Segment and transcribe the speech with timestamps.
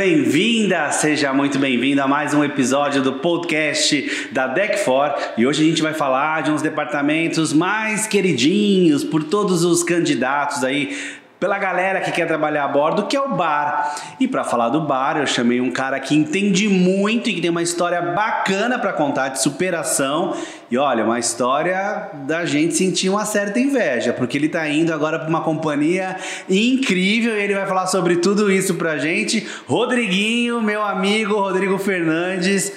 [0.00, 5.32] bem-vinda, seja muito bem-vindo a mais um episódio do podcast da Deck 4.
[5.36, 10.64] E hoje a gente vai falar de uns departamentos mais queridinhos por todos os candidatos
[10.64, 10.96] aí
[11.40, 13.96] pela galera que quer trabalhar a bordo, que é o bar.
[14.20, 17.48] E para falar do bar, eu chamei um cara que entende muito e que tem
[17.48, 20.36] uma história bacana para contar de superação.
[20.70, 25.18] E olha, uma história da gente sentir uma certa inveja, porque ele tá indo agora
[25.18, 26.14] para uma companhia
[26.48, 29.48] incrível e ele vai falar sobre tudo isso pra gente.
[29.66, 32.70] Rodriguinho, meu amigo Rodrigo Fernandes,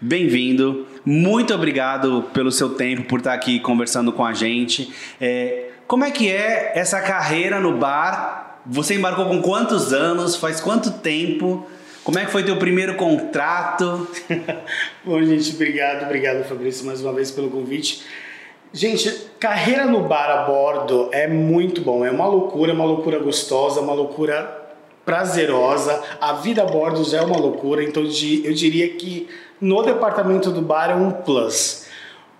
[0.00, 0.86] bem-vindo.
[1.04, 4.92] Muito obrigado pelo seu tempo, por estar aqui conversando com a gente.
[5.20, 8.60] É, como é que é essa carreira no bar?
[8.66, 10.36] Você embarcou com quantos anos?
[10.36, 11.64] Faz quanto tempo?
[12.02, 14.06] Como é que foi teu primeiro contrato?
[15.04, 18.04] Bom, gente, obrigado, obrigado, Fabrício, mais uma vez pelo convite.
[18.72, 23.18] Gente, carreira no bar a bordo é muito bom, é uma loucura, é uma loucura
[23.20, 24.66] gostosa, uma loucura
[25.04, 26.02] prazerosa.
[26.20, 29.28] A vida a bordo já é uma loucura, então eu diria que
[29.60, 31.85] no departamento do bar é um plus.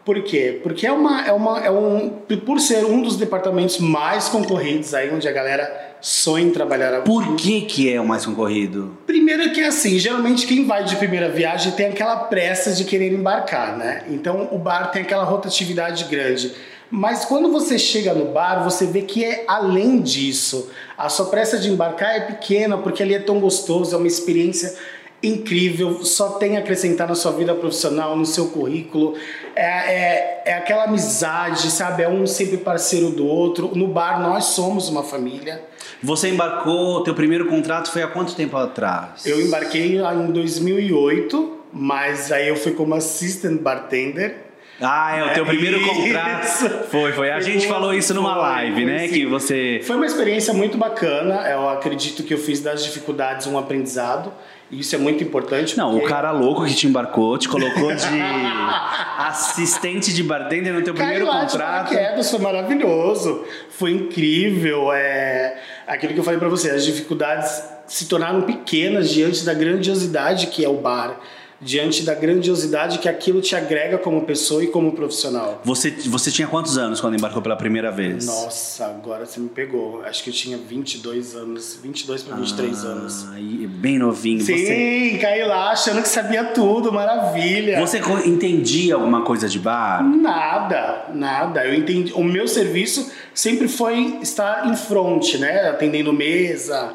[0.06, 0.60] Por quê?
[0.62, 2.10] Porque é uma, é uma, é um,
[2.46, 7.02] por ser um dos departamentos mais concorridos aí, onde a galera sonha em trabalhar.
[7.02, 8.96] Por que que é o mais concorrido?
[9.04, 13.12] Primeiro que é assim, geralmente quem vai de primeira viagem tem aquela pressa de querer
[13.12, 14.04] embarcar, né?
[14.08, 16.54] Então o bar tem aquela rotatividade grande.
[16.88, 20.70] Mas quando você chega no bar, você vê que é além disso.
[20.96, 24.72] A sua pressa de embarcar é pequena, porque ali é tão gostoso, é uma experiência
[25.22, 29.14] incrível, só tem a acrescentar na sua vida profissional, no seu currículo.
[29.56, 32.02] É, é, é aquela amizade, sabe?
[32.02, 33.72] É um sempre parceiro do outro.
[33.74, 35.64] No bar, nós somos uma família.
[36.02, 39.24] Você embarcou, teu primeiro contrato foi há quanto tempo atrás?
[39.24, 44.46] Eu embarquei em 2008, mas aí eu fui como assistant bartender.
[44.80, 46.86] Ah, é o teu é, primeiro contrato.
[46.90, 47.30] Foi, foi.
[47.30, 49.08] A gente falou isso numa live, né?
[49.08, 49.80] Que você.
[49.82, 51.48] Foi uma experiência muito bacana.
[51.48, 54.30] Eu acredito que eu fiz das dificuldades um aprendizado.
[54.70, 55.76] Isso é muito importante.
[55.76, 56.06] Não, porque...
[56.06, 58.04] o cara louco que te embarcou, te colocou de
[59.18, 61.94] assistente de bartender no teu Caiu primeiro lá contrato.
[61.94, 64.92] De foi maravilhoso, foi incrível.
[64.92, 65.60] É...
[65.86, 70.64] Aquilo que eu falei para você, as dificuldades se tornaram pequenas diante da grandiosidade que
[70.64, 71.16] é o bar
[71.60, 75.60] diante da grandiosidade que aquilo te agrega como pessoa e como profissional.
[75.64, 78.26] Você, você tinha quantos anos quando embarcou pela primeira vez?
[78.26, 80.02] Nossa, agora você me pegou.
[80.04, 83.26] Acho que eu tinha 22 anos, 22 para 23 ah, anos.
[83.68, 84.40] Bem novinho.
[84.40, 85.18] Sim, você...
[85.20, 87.80] caí lá achando que sabia tudo, maravilha.
[87.80, 90.02] Você entendia alguma coisa de bar?
[90.04, 91.64] Nada, nada.
[91.64, 92.12] Eu entendi.
[92.12, 95.68] O meu serviço sempre foi estar em frente, né?
[95.68, 96.94] Atendendo mesa,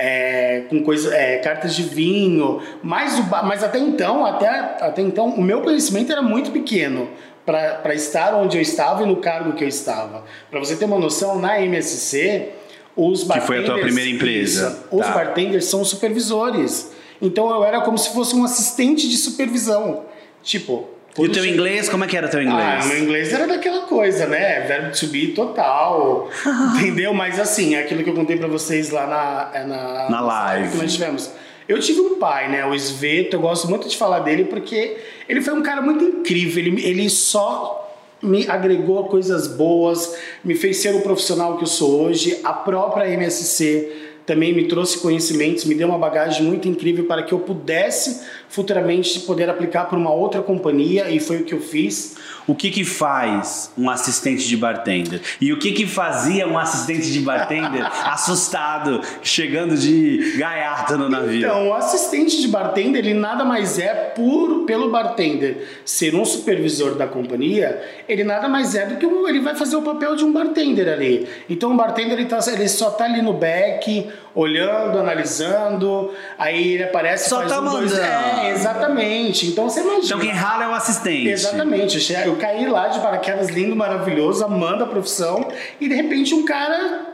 [0.00, 5.28] é, com coisa, é, cartas de vinho, mas, o, mas até então, até, até então,
[5.28, 7.08] o meu conhecimento era muito pequeno
[7.44, 10.24] para estar onde eu estava e no cargo que eu estava.
[10.50, 12.48] Para você ter uma noção, na MSC,
[12.96, 13.40] os bartenders...
[13.40, 14.84] Que foi a tua primeira empresa.
[14.90, 15.12] Os tá.
[15.12, 16.92] bartenders são supervisores.
[17.20, 20.04] Então eu era como se fosse um assistente de supervisão.
[20.42, 22.84] Tipo, e o teu inglês, como é que era o teu inglês?
[22.84, 24.60] Ah, meu inglês era daquela coisa, né?
[24.60, 26.30] Verbo to be total.
[26.78, 27.12] entendeu?
[27.12, 30.70] Mas assim, é aquilo que eu contei para vocês lá na, é na, na live
[30.70, 31.30] que nós tivemos.
[31.68, 32.64] Eu tive um pai, né?
[32.66, 34.96] O Sveto, eu gosto muito de falar dele porque
[35.28, 36.64] ele foi um cara muito incrível.
[36.64, 37.80] Ele, ele só
[38.22, 42.38] me agregou coisas boas, me fez ser o profissional que eu sou hoje.
[42.44, 47.32] A própria MSC também me trouxe conhecimentos, me deu uma bagagem muito incrível para que
[47.32, 52.16] eu pudesse futuramente poder aplicar para uma outra companhia e foi o que eu fiz.
[52.46, 55.20] O que que faz um assistente de bartender?
[55.40, 61.38] E o que que fazia um assistente de bartender assustado, chegando de gaiata no navio?
[61.38, 66.96] Então, o assistente de bartender, ele nada mais é por pelo bartender ser um supervisor
[66.96, 70.24] da companhia, ele nada mais é do que um, ele vai fazer o papel de
[70.24, 71.28] um bartender ali.
[71.48, 76.84] Então, o bartender ele, tá, ele só está ali no back, olhando, analisando, aí ele
[76.84, 77.88] aparece só faz tá um, mandando.
[77.88, 79.46] dois, é, exatamente.
[79.46, 80.04] Então você imagina.
[80.04, 81.28] Então quem rala é o assistente.
[81.28, 82.12] Exatamente.
[82.24, 85.46] Eu caí lá de paraquedas lindo, maravilhoso, amando a profissão
[85.80, 87.06] e de repente um cara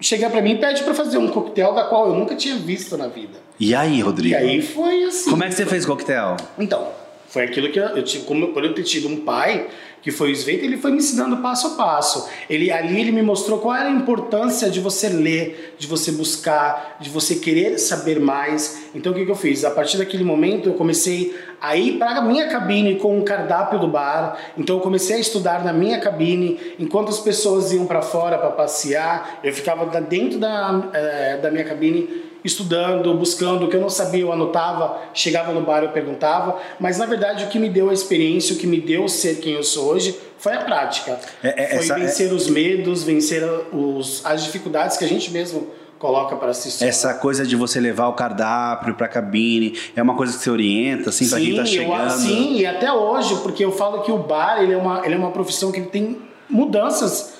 [0.00, 2.96] chega para mim e pede para fazer um coquetel da qual eu nunca tinha visto
[2.96, 3.38] na vida.
[3.58, 4.34] E aí, Rodrigo?
[4.34, 5.30] E aí foi assim.
[5.30, 6.36] Como é que você fez coquetel?
[6.58, 6.88] Então,
[7.36, 9.66] foi aquilo que eu, eu tive, como por eu ter tido um pai
[10.00, 12.30] que foi o Sveita, ele foi me ensinando passo a passo.
[12.48, 16.96] Ele ali ele me mostrou qual era a importância de você ler, de você buscar,
[16.98, 18.88] de você querer saber mais.
[18.94, 19.64] Então o que, que eu fiz?
[19.64, 23.22] A partir daquele momento eu comecei a ir para a minha cabine com o um
[23.22, 24.38] cardápio do bar.
[24.56, 28.50] Então eu comecei a estudar na minha cabine, enquanto as pessoas iam para fora para
[28.50, 33.88] passear, eu ficava dentro da, é, da minha cabine estudando, buscando, o que eu não
[33.88, 37.90] sabia eu anotava, chegava no bar eu perguntava, mas na verdade o que me deu
[37.90, 41.18] a experiência, o que me deu ser quem eu sou hoje, foi a prática.
[41.42, 42.34] É, é, foi essa, vencer é...
[42.34, 43.42] os medos, vencer
[43.72, 45.68] os, as dificuldades que a gente mesmo
[45.98, 46.84] coloca para assistir.
[46.84, 51.10] Essa coisa de você levar o cardápio pra cabine, é uma coisa que você orienta,
[51.10, 52.10] assim, pra quem tá eu- chegando?
[52.10, 55.18] sim, e até hoje, porque eu falo que o bar ele é, uma, ele é
[55.18, 56.18] uma profissão que tem
[56.48, 57.34] mudanças,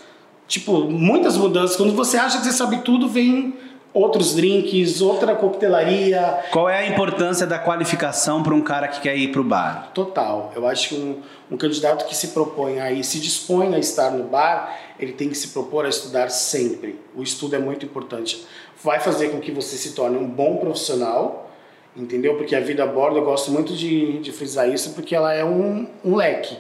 [0.49, 1.77] tipo, muitas mudanças.
[1.77, 3.55] Quando você acha que você sabe tudo, vem
[3.97, 6.45] outros drinks, outra coquetelaria.
[6.51, 9.91] Qual é a importância da qualificação para um cara que quer ir pro bar?
[9.95, 10.53] Total.
[10.55, 14.25] Eu acho que um, um candidato que se propõe aí, se dispõe a estar no
[14.25, 17.01] bar, ele tem que se propor a estudar sempre.
[17.15, 18.47] O estudo é muito importante.
[18.85, 21.51] Vai fazer com que você se torne um bom profissional,
[21.97, 22.37] entendeu?
[22.37, 25.43] Porque a vida a bordo, eu gosto muito de, de frisar isso, porque ela é
[25.43, 26.59] um, um leque.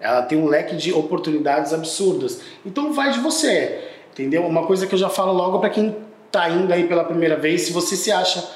[0.00, 2.40] Ela tem um leque de oportunidades absurdas.
[2.66, 4.44] Então vai de você, entendeu?
[4.44, 7.62] Uma coisa que eu já falo logo para quem tá indo aí pela primeira vez,
[7.62, 8.46] se você se acha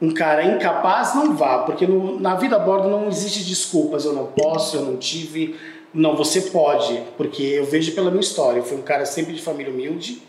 [0.00, 4.12] um cara incapaz, não vá, porque no- na vida a bordo não existe desculpas, eu
[4.12, 5.54] não posso, eu não tive.
[5.94, 9.42] Não, você pode, porque eu vejo pela minha história, eu fui um cara sempre de
[9.42, 10.22] família humilde,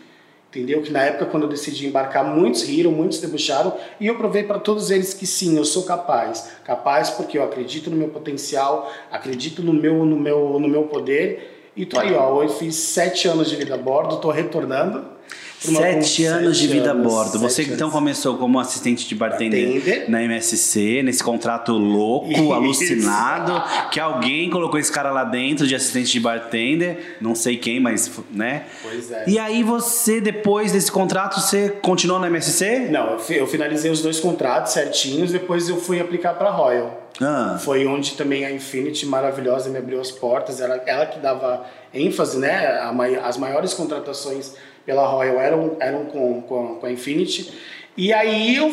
[0.50, 0.82] entendeu?
[0.82, 4.58] Que na época quando eu decidi embarcar, muitos riram, muitos debuxaram, e eu provei para
[4.60, 6.52] todos eles que sim, eu sou capaz.
[6.64, 11.53] Capaz porque eu acredito no meu potencial, acredito no meu, no meu, no meu poder.
[11.76, 15.00] E tô aí, ó, eu fiz sete anos de vida a bordo, tô retornando.
[15.00, 17.38] pra Sete anos de vida a anos, bordo.
[17.40, 17.94] Você sete então anos.
[17.98, 20.10] começou como assistente de bartender, Bartender.
[20.10, 22.52] na MSC, nesse contrato louco, Isso.
[22.52, 27.80] alucinado, que alguém colocou esse cara lá dentro de assistente de bartender, não sei quem,
[27.80, 28.64] mas, né?
[28.82, 29.24] Pois é.
[29.26, 32.88] E aí você, depois desse contrato, você continuou na MSC?
[32.90, 37.00] Não, eu, fi- eu finalizei os dois contratos certinhos, depois eu fui aplicar para Royal.
[37.20, 40.60] Ah, Foi onde também a Infinity maravilhosa me abriu as portas.
[40.60, 42.80] Ela, ela que dava ênfase, né?
[43.22, 47.52] As maiores contratações pela Royal eram, eram com, com, com a Infinity.
[47.96, 48.72] E aí eu,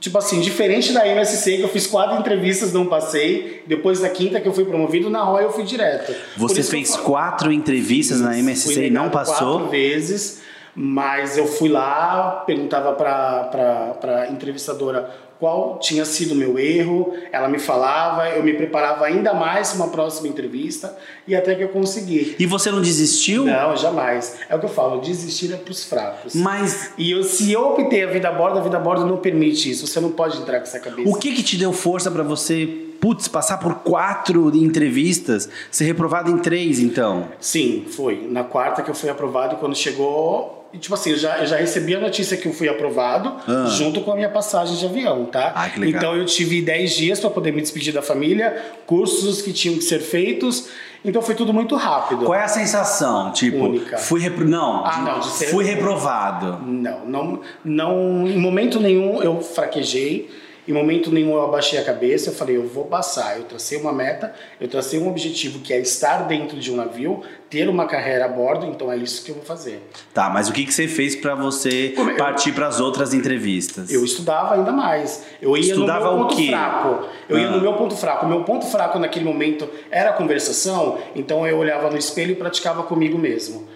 [0.00, 3.62] tipo assim, diferente da MSC, que eu fiz quatro entrevistas, não passei.
[3.66, 6.12] Depois da quinta que eu fui promovido, na Royal eu fui direto.
[6.36, 9.52] Você eu fez falo- quatro entrevistas na MSC e não passou?
[9.58, 10.42] Quatro vezes,
[10.74, 15.08] mas eu fui lá, perguntava para a entrevistadora
[15.38, 19.84] qual tinha sido o meu erro, ela me falava, eu me preparava ainda mais para
[19.84, 20.96] uma próxima entrevista
[21.26, 22.34] e até que eu consegui.
[22.38, 23.44] E você não desistiu?
[23.44, 24.38] Não, jamais.
[24.48, 26.34] É o que eu falo, desistir é para os fracos.
[26.34, 29.18] Mas E eu, se eu optei a vida a bordo, a vida a bordo não
[29.18, 29.86] permite isso.
[29.86, 31.08] Você não pode entrar com essa cabeça.
[31.08, 32.66] o que que te deu força pra você,
[33.00, 37.28] putz, passar por quatro entrevistas, ser reprovado em três, então?
[37.40, 38.26] Sim, foi.
[38.28, 40.57] Na quarta que eu fui aprovado e quando chegou.
[40.72, 43.66] E, Tipo assim, eu já, eu já recebi a notícia que eu fui aprovado Ah.
[43.66, 45.52] junto com a minha passagem de avião, tá?
[45.54, 46.00] Ah, que legal.
[46.02, 48.56] Então eu tive 10 dias para poder me despedir da família,
[48.86, 50.68] cursos que tinham que ser feitos.
[51.04, 52.24] Então foi tudo muito rápido.
[52.24, 53.30] Qual é a sensação?
[53.32, 53.96] Tipo, Única.
[53.98, 54.44] fui repro...
[54.48, 56.58] não, Ah, de- não, fui reprovado.
[56.66, 60.28] Não, não, não, em momento nenhum eu fraquejei,
[60.68, 63.38] em momento nenhum eu abaixei a cabeça, eu falei, eu vou passar.
[63.38, 67.22] Eu tracei uma meta, eu tracei um objetivo que é estar dentro de um navio,
[67.48, 69.82] ter uma carreira a bordo, então é isso que eu vou fazer.
[70.12, 73.90] Tá, mas o que que você fez pra você eu- partir pras outras entrevistas?
[73.90, 75.24] Eu estudava ainda mais.
[75.40, 76.48] Eu ia Estudava no o meu ponto quê?
[76.48, 77.06] fraco.
[77.28, 77.50] Eu ia Ah.
[77.52, 78.26] no meu ponto fraco.
[78.26, 82.34] O meu ponto fraco naquele momento era a conversação, então eu olhava no espelho e
[82.34, 83.66] praticava comigo mesmo.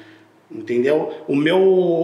[0.54, 1.10] Entendeu?
[1.26, 1.58] O meu.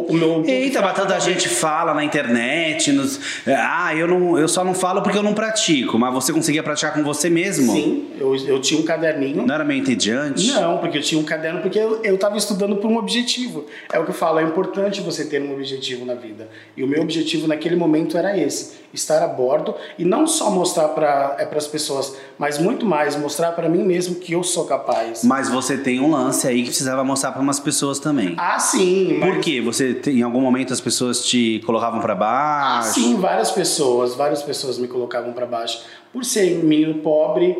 [0.08, 3.20] O meu Eita, mas tanta gente fala na internet, nos...
[3.46, 6.62] é, ah, eu, não, eu só não falo porque eu não pratico, mas você conseguia
[6.62, 7.72] praticar com você mesmo?
[7.72, 9.46] Sim, eu, eu tinha um caderninho.
[9.46, 10.46] Não era meio entediante?
[10.52, 13.66] Não, porque eu tinha um caderno, porque eu, eu tava estudando por um objetivo.
[13.92, 16.48] É o que eu falo, é importante você ter um objetivo na vida.
[16.76, 20.88] E o meu objetivo naquele momento era esse: estar a bordo e não só mostrar
[20.88, 25.22] para é, as pessoas, mas muito mais, mostrar para mim mesmo que eu sou capaz.
[25.24, 28.34] Mas você tem um lance aí que precisava mostrar pra umas pessoas também.
[28.38, 29.34] Ah, sim, mas.
[29.34, 29.60] Por quê?
[29.60, 32.94] Você tem- em algum momento as pessoas te colocavam pra Ah, baixo?
[32.94, 35.82] sim, várias pessoas, várias pessoas me colocavam para baixo.
[36.12, 37.56] Por ser um menino pobre,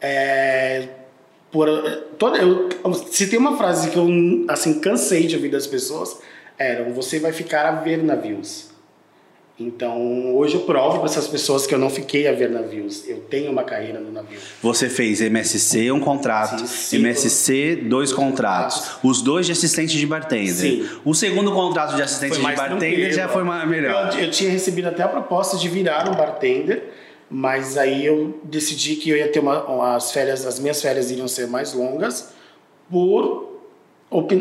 [0.00, 0.88] é,
[1.50, 1.68] por,
[2.18, 2.68] toda, eu,
[3.10, 4.06] se tem uma frase que eu
[4.48, 6.18] assim cansei de ouvir das pessoas,
[6.58, 8.67] era: você vai ficar a ver navios.
[9.60, 13.08] Então, hoje eu provo para essas pessoas que eu não fiquei a ver navios.
[13.08, 14.38] Eu tenho uma carreira no navio.
[14.62, 16.64] Você fez MSC, um contrato.
[16.64, 16.98] Sim.
[16.98, 18.98] MSC, dois contratos.
[19.02, 20.54] Os dois de assistente de bartender.
[20.54, 20.88] Sim.
[21.04, 23.12] O segundo contrato de assistente de bartender tranquilo.
[23.12, 24.14] já foi melhor.
[24.14, 26.92] Eu, eu tinha recebido até a proposta de virar um bartender,
[27.28, 31.26] mas aí eu decidi que eu ia ter uma, umas férias, as minhas férias iriam
[31.26, 32.32] ser mais longas,
[32.88, 33.58] por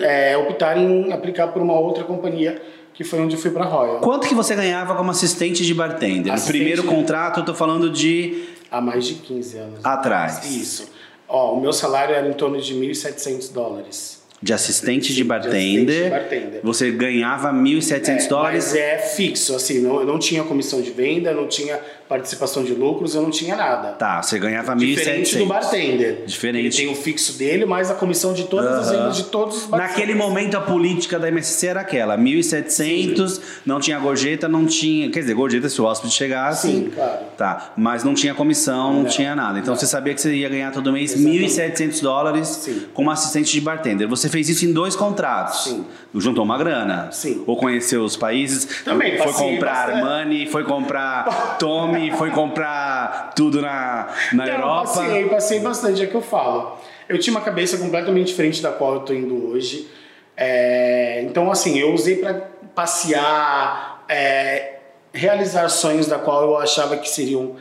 [0.03, 2.62] é, optar em aplicar por uma outra companhia,
[2.98, 4.00] que foi onde eu fui para Royal.
[4.00, 6.34] Quanto que você ganhava como assistente de bartender?
[6.34, 9.80] Assistente- No primeiro contrato, eu tô falando de Há mais de 15 anos.
[9.86, 10.44] atrás.
[10.50, 10.89] Isso.
[11.30, 14.18] Ó, o meu salário era em torno de 1.700 dólares.
[14.42, 16.04] de assistente de assistente bartender.
[16.06, 16.60] de bartender.
[16.63, 18.66] Você ganhava 1.700 É, dólares.
[18.66, 23.15] Mas é fixo, assim, não, não tinha comissão de venda, não tinha participação de lucros,
[23.15, 23.89] eu não tinha nada.
[23.93, 25.39] Tá, você ganhava Diferente 1.700.
[25.39, 26.23] do bartender.
[26.25, 26.65] Diferente.
[26.65, 28.97] Ele tem o fixo dele, mais a comissão de todas as Aham.
[28.97, 29.97] vendas de todos os bartenders.
[29.97, 35.19] Naquele momento a política da MSC era aquela, 1.700, não tinha gorjeta, não tinha, quer
[35.21, 36.67] dizer, gorjeta se o hóspede chegasse.
[36.67, 37.17] Sim, claro.
[37.37, 39.59] Tá, mas não tinha comissão, não, Não, tinha nada.
[39.59, 39.79] Então não.
[39.79, 41.45] você sabia que você ia ganhar todo mês Exatamente.
[41.45, 42.83] 1.700 dólares Sim.
[42.93, 44.07] como assistente de bartender.
[44.07, 45.63] Você fez isso em dois contratos.
[45.65, 45.85] Sim.
[46.15, 47.09] Juntou uma grana.
[47.11, 47.43] Sim.
[47.45, 48.81] Ou conheceu os países.
[48.83, 49.97] Também, Foi comprar bastante.
[49.97, 54.84] Armani, foi comprar Tommy, foi comprar tudo na, na Não, Europa.
[54.84, 56.77] Passei, passei bastante, é que eu falo.
[57.08, 59.88] Eu tinha uma cabeça completamente diferente da qual eu tô indo hoje.
[60.36, 62.34] É, então, assim, eu usei para
[62.75, 64.80] passear, é,
[65.13, 67.56] realizar sonhos da qual eu achava que seriam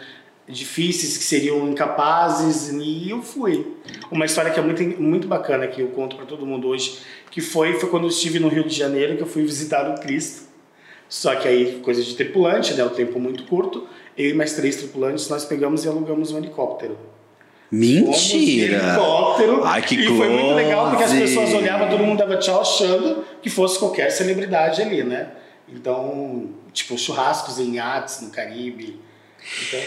[0.48, 3.76] difíceis, que seriam incapazes, e eu fui.
[4.10, 6.98] Uma história que é muito, muito bacana, que eu conto para todo mundo hoje,
[7.30, 10.00] que foi, foi quando eu estive no Rio de Janeiro, que eu fui visitar o
[10.00, 10.46] Cristo.
[11.08, 12.84] Só que aí, coisa de tripulante, né?
[12.84, 13.86] O tempo muito curto.
[14.16, 16.96] Eu e mais três tripulantes, nós pegamos e alugamos um helicóptero.
[17.70, 17.78] Fomos
[18.32, 18.76] Mentira!
[18.76, 19.64] helicóptero.
[19.64, 21.26] Ai, que E foi muito legal porque as close.
[21.26, 25.28] pessoas olhavam, todo mundo dava tchau achando que fosse qualquer celebridade ali, né?
[25.68, 29.00] Então, tipo, churrascos em iates no Caribe.
[29.68, 29.80] Então,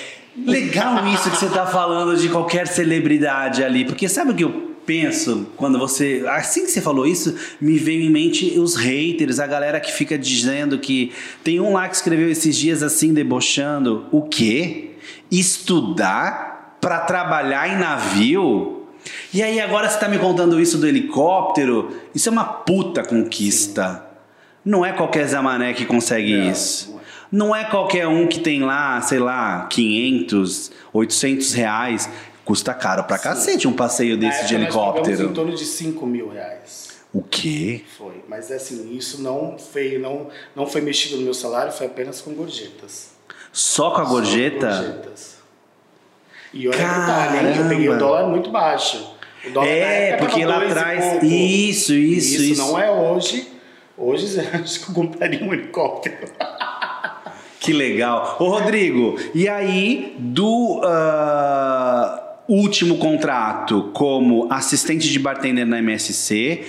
[0.45, 4.68] Legal isso que você tá falando de qualquer celebridade ali, porque sabe o que eu
[4.89, 6.25] penso quando você.
[6.27, 10.17] Assim que você falou isso, me veio em mente os haters, a galera que fica
[10.17, 11.11] dizendo que.
[11.43, 14.07] Tem um lá que escreveu esses dias assim, debochando.
[14.11, 14.95] O quê?
[15.31, 18.87] Estudar pra trabalhar em navio?
[19.31, 21.95] E aí agora você tá me contando isso do helicóptero?
[22.15, 24.03] Isso é uma puta conquista.
[24.65, 26.89] Não é qualquer Zamané que consegue Não, isso.
[26.91, 26.99] não é.
[27.31, 32.09] Não é qualquer um que tem lá, sei lá, 500, 800 reais.
[32.49, 35.33] Custa caro pra cacete um passeio na desse de nós pagamos em helicóptero.
[35.35, 36.97] torno de 5 mil reais.
[37.13, 37.83] O quê?
[37.95, 38.23] Foi.
[38.27, 42.33] Mas assim, isso não foi, não, não foi mexido no meu salário, foi apenas com
[42.33, 43.11] gorjetas.
[43.53, 44.65] Só com a Só gorjeta?
[44.67, 45.37] gorjetas.
[46.51, 47.55] E olha que detalhe, hein?
[47.55, 47.97] Eu peguei o Caramba.
[48.07, 49.13] dólar muito baixo.
[49.45, 51.05] O dólar É, porque lá atrás.
[51.05, 51.25] pouco.
[51.27, 52.61] Isso, isso, isso.
[52.63, 53.47] não é hoje.
[53.95, 56.27] Hoje acho que eu compraria um helicóptero.
[57.59, 58.37] Que legal.
[58.39, 66.65] Ô, Rodrigo, e aí, do ah, último contrato como assistente de bartender na MSC,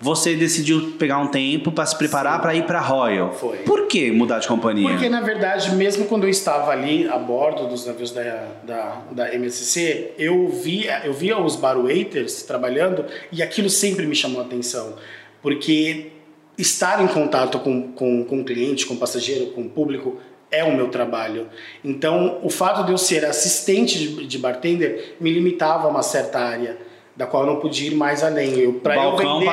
[0.00, 3.32] você decidiu pegar um tempo para se preparar para ir para Royal.
[3.34, 3.58] Foi.
[3.58, 4.88] Por que mudar de companhia?
[4.88, 9.34] Porque, na verdade, mesmo quando eu estava ali a bordo dos navios da, da, da
[9.34, 14.44] MSC, eu via, eu via os bar waiters trabalhando e aquilo sempre me chamou a
[14.44, 14.94] atenção.
[15.42, 16.12] Porque
[16.56, 20.18] estar em contato com, com, com o cliente, com o passageiro, com o público,
[20.50, 21.48] é o meu trabalho.
[21.84, 26.40] Então, o fato de eu ser assistente de, de bartender me limitava a uma certa
[26.40, 26.90] área
[27.20, 28.58] da qual eu não podia ir mais além.
[28.58, 29.46] Eu, pra eu vender.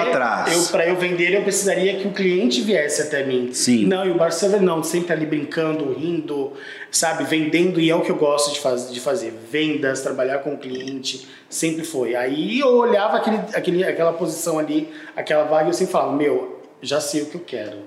[0.53, 3.51] Eu, para eu vender, eu precisaria que o cliente viesse até mim.
[3.51, 3.85] Sim.
[3.85, 6.53] Não, e o bar server não, sempre ali brincando, rindo,
[6.89, 9.33] sabe, vendendo, e é o que eu gosto de, faz, de fazer.
[9.51, 12.15] Vendas, trabalhar com o cliente, sempre foi.
[12.15, 16.61] Aí eu olhava aquele, aquele, aquela posição ali, aquela vaga, e eu sempre falava, meu,
[16.81, 17.79] já sei o que eu quero.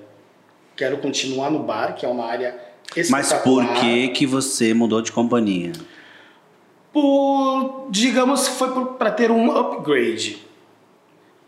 [0.75, 2.70] Quero continuar no bar, que é uma área
[3.09, 3.79] Mas por espetacular.
[3.79, 5.71] que que você mudou de companhia?
[6.91, 10.39] Por, digamos que foi para ter um upgrade.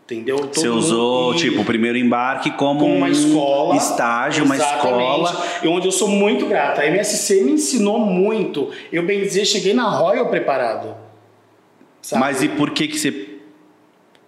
[0.04, 0.36] Entendeu?
[0.36, 3.76] Todo você usou, tipo, o primeiro embarque como, como uma um escola.
[3.76, 5.44] estágio, uma escola.
[5.62, 6.82] E onde eu sou muito grata.
[6.82, 8.70] A MSC me ensinou muito.
[8.92, 10.94] Eu, bem dizer, cheguei na Royal preparado.
[12.02, 12.20] Sabe?
[12.20, 13.23] Mas e por que que você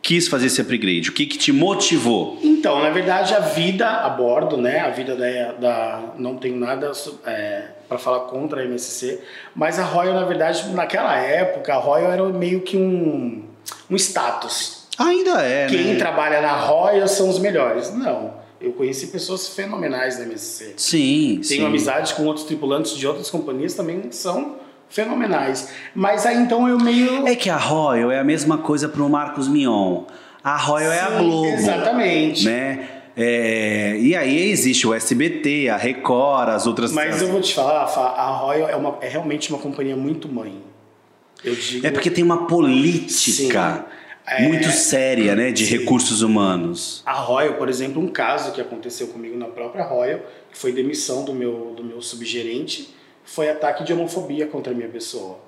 [0.07, 1.11] quis fazer esse upgrade?
[1.11, 2.39] O que que te motivou?
[2.41, 4.79] Então, na verdade, a vida a bordo, né?
[4.79, 5.53] A vida da.
[5.53, 6.93] da não tenho nada
[7.89, 9.21] para falar contra a MSC,
[9.55, 13.43] mas a Royal, na verdade, naquela época, a Royal era meio que um,
[13.91, 14.87] um status.
[14.97, 15.97] Ainda é, Quem né?
[15.97, 17.93] trabalha na Royal são os melhores.
[17.93, 18.47] Não.
[18.61, 20.75] Eu conheci pessoas fenomenais na MSC.
[20.77, 21.57] Sim, sim.
[21.57, 24.57] Tenho amizade com outros tripulantes de outras companhias também que são
[24.88, 25.71] fenomenais.
[25.95, 27.26] Mas aí então eu meio.
[27.26, 30.05] É que a Royal é a mesma coisa pro Marcos Mion.
[30.43, 31.47] A Royal é a Sim, Globo.
[31.47, 32.45] Exatamente.
[32.45, 32.88] Né?
[33.16, 36.93] É, e aí existe o SBT, a Record, as outras.
[36.93, 40.28] Mas eu vou te falar, Fá, a Royal é, uma, é realmente uma companhia muito
[40.28, 40.62] mãe.
[41.43, 41.87] Eu digo.
[41.87, 43.97] É porque tem uma política Sim.
[44.26, 45.78] É, muito séria, né, de sim.
[45.78, 47.02] recursos humanos.
[47.07, 51.25] A Royal, por exemplo, um caso que aconteceu comigo na própria Royal, que foi demissão
[51.25, 52.95] do meu, do meu subgerente,
[53.26, 55.45] foi ataque de homofobia contra a minha pessoa.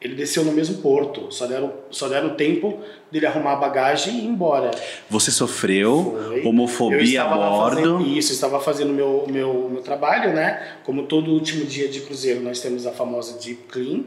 [0.00, 2.80] Ele desceu no mesmo porto, só deram, só deram tempo
[3.10, 4.70] dele arrumar a bagagem e ir embora.
[5.08, 6.44] Você sofreu Foi.
[6.44, 7.76] Homofobia a bordo.
[7.76, 10.76] fazendo- isso, eu estava fazendo meu, meu, meu trabalho, né?
[10.82, 14.02] Como todo último dia de cruzeiro, nós temos a famosa Deep Clean.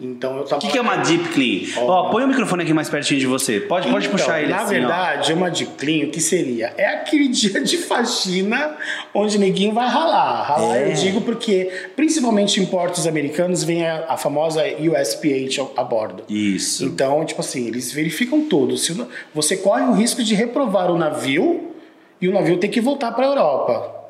[0.00, 0.56] Então eu tava.
[0.56, 1.60] O que, que é uma deep clean?
[1.86, 3.60] Ó, põe o microfone aqui mais pertinho de você.
[3.60, 4.78] Pode, pode Então, puxar ele Na assim, ó.
[4.78, 6.72] verdade, uma deep clean, o que seria?
[6.76, 8.76] É aquele dia de faxina
[9.14, 10.42] onde ninguém vai ralar.
[10.42, 10.90] Ralar É.
[10.90, 16.24] eu digo porque, principalmente em portos americanos, vem a, a famosa USPH a bordo.
[16.28, 16.84] Isso.
[16.84, 18.76] Então, tipo assim, eles verificam tudo.
[18.76, 18.92] Se
[19.34, 21.70] você corre o risco de reprovar o navio
[22.20, 24.01] e o navio ter que voltar para a Europa.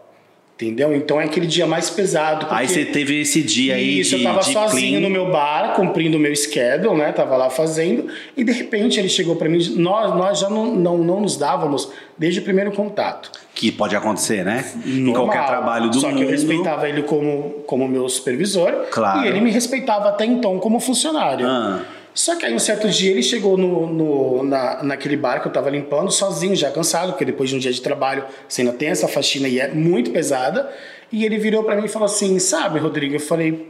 [0.55, 0.95] Entendeu?
[0.95, 2.47] Então é aquele dia mais pesado.
[2.51, 5.01] Aí você teve esse dia aí Isso, de eu tava sozinho clean.
[5.01, 7.11] no meu bar, cumprindo o meu schedule, né?
[7.11, 8.07] Tava lá fazendo.
[8.37, 9.59] E de repente ele chegou pra mim.
[9.77, 13.33] Nós, nós já não, não, não nos dávamos desde o primeiro contato.
[13.55, 14.65] Que pode acontecer, né?
[14.87, 15.27] Em Normal.
[15.27, 16.19] qualquer trabalho do Só mundo.
[16.19, 18.87] que eu respeitava ele como, como meu supervisor.
[18.91, 19.25] Claro.
[19.25, 21.45] E ele me respeitava até então como funcionário.
[21.49, 21.83] Ah.
[22.15, 25.53] Só que aí um certo dia ele chegou no, no- na, naquele bar que eu
[25.53, 28.89] tava limpando, sozinho, já cansado, porque depois de um dia de trabalho você ainda tem
[28.91, 30.71] essa faxina e é muito pesada.
[31.11, 33.15] E ele virou pra mim e falou assim: Sabe, Rodrigo?
[33.15, 33.67] Eu falei: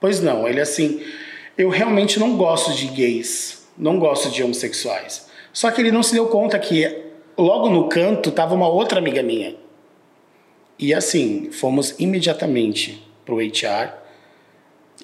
[0.00, 0.48] Pois não.
[0.48, 1.02] Ele assim:
[1.58, 5.28] Eu realmente não gosto de gays, não gosto de homossexuais.
[5.52, 7.02] Só que ele não se deu conta que
[7.36, 9.56] logo no canto tava uma outra amiga minha.
[10.78, 13.99] E assim, fomos imediatamente pro HR.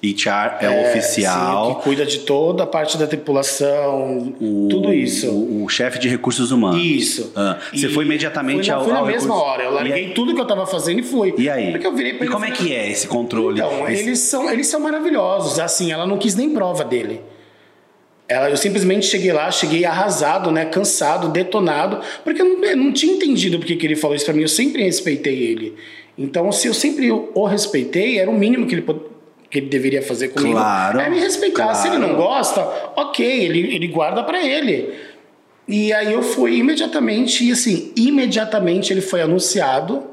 [0.03, 1.67] HR é, É, oficial.
[1.69, 5.27] sim, que cuida de toda a parte da tripulação, o- tudo isso.
[5.29, 6.81] O, o chefe de recursos humanos.
[6.83, 7.31] Isso.
[7.35, 9.63] Ah, você E foi imediatamente fui ao- fui na ao mesma recurso- hora.
[9.63, 10.13] Eu E larguei aí?
[10.13, 11.33] tudo que eu tava fazendo e fui.
[11.37, 11.71] E aí?
[11.71, 13.59] Porque eu virei pra e como é que é esse controle?
[13.59, 15.59] Então, Esse- eles são, eles são maravilhosos.
[15.59, 17.21] Assim, ela não quis nem prova dele.
[18.29, 22.91] Ela, eu simplesmente cheguei lá, cheguei arrasado, né, cansado, detonado, porque eu não, eu não
[22.91, 24.41] tinha entendido porque que ele falou isso pra mim.
[24.41, 25.75] Eu sempre respeitei ele.
[26.17, 28.85] Então, se eu sempre o respeitei, era o mínimo que ele,
[29.49, 30.53] que ele deveria fazer comigo.
[30.53, 31.73] Claro, É me respeitar.
[31.73, 32.13] Se ele claro.
[32.13, 32.61] não gosta,
[32.95, 34.93] ok, ele, ele guarda pra ele.
[35.67, 40.03] E aí eu fui imediatamente, e assim, imediatamente ele foi anunciado,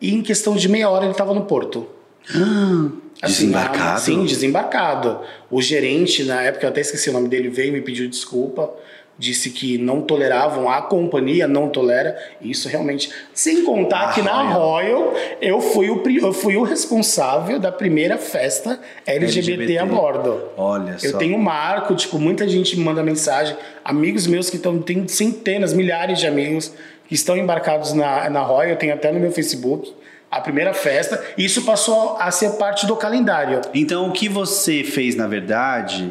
[0.00, 1.86] e em questão de meia hora ele estava no porto.
[3.22, 4.00] Assim, Desembarcado?
[4.00, 5.20] Sim, desembarcado.
[5.50, 8.72] O gerente, na época, eu até esqueci o nome dele, veio e me pediu desculpa.
[9.20, 12.16] Disse que não toleravam, a companhia não tolera.
[12.40, 13.12] Isso realmente.
[13.34, 15.12] Sem contar Ah, que na Royal
[15.42, 19.78] eu fui, o, eu fui o responsável da primeira festa LGBT, LGBT.
[19.78, 20.42] a bordo.
[20.56, 21.18] Olha Eu só.
[21.18, 23.54] tenho um marco, tipo, muita gente me manda mensagem.
[23.84, 26.72] Amigos meus que estão, tem centenas, milhares de amigos
[27.06, 29.92] que estão embarcados na, na Royal, eu tenho até no meu Facebook.
[30.30, 33.60] A primeira festa, e isso passou a ser parte do calendário.
[33.74, 36.10] Então, o que você fez, na verdade,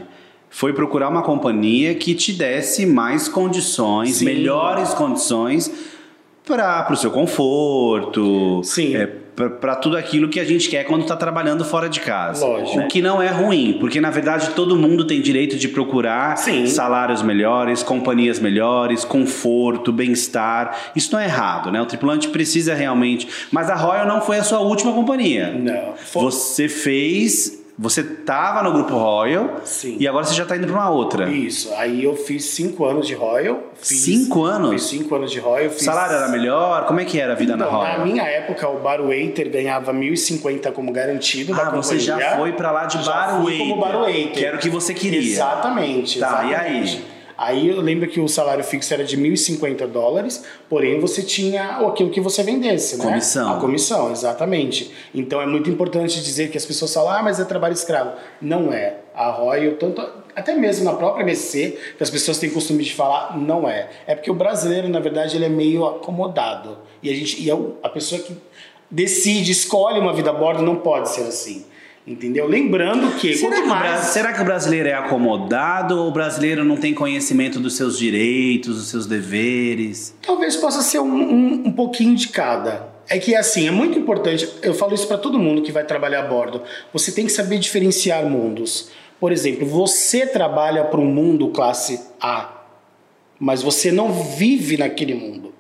[0.50, 4.26] foi procurar uma companhia que te desse mais condições, Sim.
[4.26, 5.72] melhores condições
[6.46, 8.94] para o seu conforto, Sim.
[9.62, 12.44] para tudo aquilo que a gente quer quando está trabalhando fora de casa.
[12.44, 12.80] Lógico.
[12.80, 16.66] O que não é ruim, porque na verdade todo mundo tem direito de procurar Sim.
[16.66, 20.76] salários melhores, companhias melhores, conforto, bem-estar.
[20.96, 21.80] Isso não é errado, né?
[21.80, 23.28] O tripulante precisa realmente.
[23.52, 25.52] Mas a Royal não foi a sua última companhia.
[25.52, 25.94] Não.
[25.96, 27.59] Foi- Você fez.
[27.82, 29.96] Você tava no grupo Royal Sim.
[29.98, 31.30] e agora você já tá indo pra uma outra.
[31.30, 31.74] Isso.
[31.78, 33.58] Aí eu fiz cinco anos de Royal.
[33.76, 34.72] Fiz, Cinco anos?
[34.72, 35.68] Fiz cinco anos de Royal.
[35.68, 35.84] O Fiz...
[35.86, 36.86] salário era melhor?
[36.88, 38.00] Como é que era a vida na Então, Royal?
[38.00, 42.70] na minha época, o bar waiter ganhava 1.050 como garantido Ah, você já foi pra
[42.72, 43.60] lá de Já bar waiter.
[43.60, 44.32] como bar waiter.
[44.34, 45.20] Que era o que você queria.
[45.20, 46.20] Exatamente.
[46.20, 46.98] Tá, e exatamente.
[46.98, 47.19] aí?
[47.40, 52.10] Aí eu lembro que o salário fixo era de 1.050 dólares, porém você tinha aquilo
[52.10, 53.06] que você vendesse, né?
[53.06, 53.54] Comissão.
[53.54, 54.92] A comissão, exatamente.
[55.16, 58.12] Então é muito importante dizer que as pessoas falam, ah, mas é trabalho escravo.
[58.42, 58.98] Não é.
[59.16, 63.38] A Royal, tanto, até mesmo na própria MSC, que as pessoas têm costume de falar,
[63.38, 63.88] não é.
[64.06, 66.80] É porque o brasileiro, na verdade, ele é meio acomodado.
[67.02, 68.36] E a, gente, e é a pessoa que
[68.92, 71.66] decide, escolhe uma vida a bordo, não pode ser assim.
[72.10, 72.48] Entendeu?
[72.48, 73.92] Lembrando que Será quanto que, o mais...
[73.92, 78.00] Bra- será que o brasileiro é acomodado ou o brasileiro não tem conhecimento dos seus
[78.00, 80.16] direitos, dos seus deveres?
[80.22, 82.88] Talvez possa ser um, um, um pouquinho de cada.
[83.08, 86.22] É que assim, é muito importante, eu falo isso para todo mundo que vai trabalhar
[86.22, 86.64] a bordo.
[86.92, 88.90] Você tem que saber diferenciar mundos.
[89.20, 92.64] Por exemplo, você trabalha para um mundo classe A,
[93.40, 95.54] mas você não vive naquele mundo.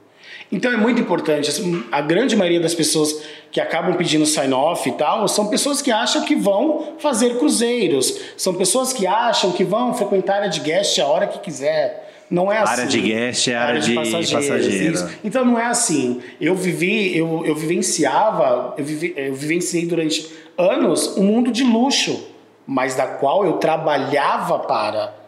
[0.52, 1.50] Então é muito importante.
[1.50, 5.92] assim, A grande maioria das pessoas que acabam pedindo sign-off e tal são pessoas que
[5.92, 10.60] acham que vão fazer cruzeiros, são pessoas que acham que vão frequentar a área de
[10.60, 12.08] guest a hora que quiser.
[12.30, 12.74] Não é assim.
[12.74, 14.94] Área de guest é área de passageiro.
[14.94, 15.10] isso.
[15.24, 16.22] Então não é assim.
[16.40, 18.86] Eu vivi, eu, eu vivenciava, eu,
[19.16, 22.28] eu vivenciei durante anos um mundo de luxo,
[22.68, 25.19] mas da qual eu trabalhava para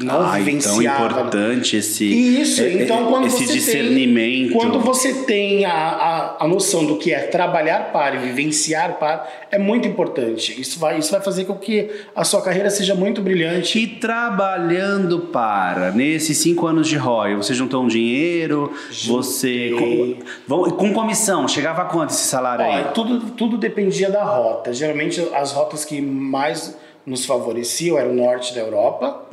[0.00, 1.06] e não ah, então vivenciava.
[1.06, 4.48] importante esse, Isso, é- é- então quando esse você discernimento.
[4.50, 8.98] Tem, quando você tem a, a, a noção do que é trabalhar para e vivenciar
[8.98, 10.60] para, é muito importante.
[10.60, 13.78] Isso vai, isso vai fazer com que a sua carreira seja muito brilhante.
[13.78, 18.72] E trabalhando para, nesses cinco anos de Royal, você juntou um dinheiro,
[19.06, 19.70] você.
[19.70, 20.18] Juntei.
[20.18, 22.84] Com, vão- com comissão, chegava a quanto esse salário Ó, aí?
[22.94, 24.72] tudo, tudo dependia da rota.
[24.72, 29.26] Geralmente as rotas que mais nos favoreciam era o norte da Europa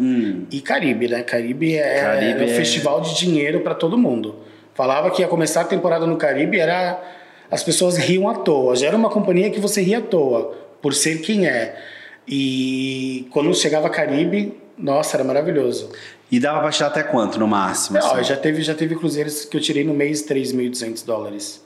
[0.52, 1.24] e Caribe, né?
[1.24, 2.04] Caribe é, Hum.
[2.04, 4.36] Caribe um é- festival de dinheiro para todo mundo.
[4.76, 7.02] Falava que ia começar a temporada no Caribe, era
[7.50, 8.76] as pessoas riam à toa.
[8.76, 11.76] Já era uma companhia que você ria à toa, por ser quem é.
[12.28, 15.90] E quando chegava Caribe, nossa, era maravilhoso.
[16.32, 18.00] E dava pra tirar até quanto no máximo?
[18.00, 18.24] Não, assim?
[18.24, 21.64] já teve, já teve cruzeiros que eu tirei no mês 3.200 dólares.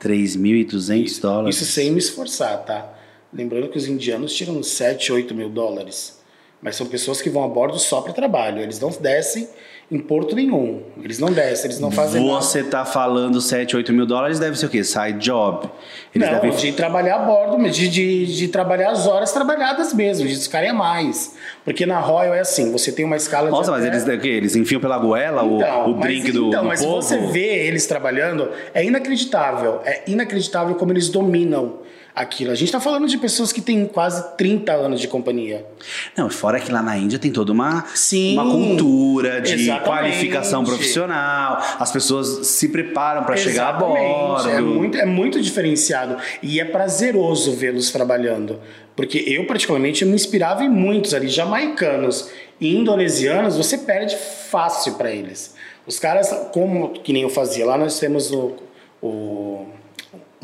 [0.00, 1.56] 3.200 dólares.
[1.56, 2.93] Isso sem me esforçar, tá?
[3.34, 6.22] Lembrando que os indianos tiram 7, 8 mil dólares.
[6.62, 8.62] Mas são pessoas que vão a bordo só para trabalho.
[8.62, 9.48] Eles não descem
[9.90, 10.82] em porto nenhum.
[11.02, 14.66] Eles não descem, eles não fazem Você tá falando 7, 8 mil dólares, deve ser
[14.66, 14.82] o quê?
[14.82, 15.68] Side job.
[16.14, 16.42] Eles nada.
[16.46, 16.56] Não, devem...
[16.56, 20.70] de trabalhar a bordo, mas de, de, de trabalhar as horas trabalhadas mesmo, de ficarem
[20.70, 21.34] a mais.
[21.64, 24.56] Porque na Royal é assim, você tem uma escala Nossa, mas até- eles, o eles
[24.56, 27.02] enfiam pela goela o- Então, o, drink mas, do, então, do mas povo?
[27.02, 29.80] se você vê eles trabalhando, é inacreditável.
[29.84, 31.80] É inacreditável como eles dominam
[32.14, 32.52] aquilo.
[32.52, 35.66] A gente está falando de pessoas que têm quase 30 anos de companhia.
[36.16, 39.84] Não, fora que lá na Índia tem toda uma, Sim, uma cultura de exatamente.
[39.88, 41.58] qualificação profissional.
[41.80, 44.48] As pessoas se preparam para chegar a bordo.
[44.48, 46.16] É muito, é muito diferenciado.
[46.42, 48.60] E é prazeroso vê-los trabalhando.
[48.94, 54.94] Porque eu, particularmente, eu me inspirava em muitos ali, jamaicanos e indonesianos, você perde fácil
[54.94, 55.54] para eles.
[55.84, 58.52] Os caras, como que nem eu fazia, lá nós temos o,
[59.02, 59.66] o-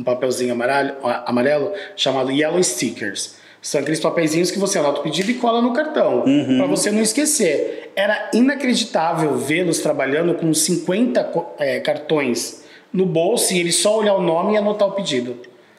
[0.00, 0.92] um papelzinho amarelo,
[1.26, 3.36] amarelo chamado Yellow Stickers.
[3.62, 6.24] São aqueles papeizinhos que você anota o pedido e cola no cartão,
[6.56, 7.92] para você não esquecer.
[7.94, 14.14] Era inacreditável vê-los trabalhando com 50 co- eh, cartões no bolso e ele só olhar
[14.14, 15.36] o nome e anotar o pedido.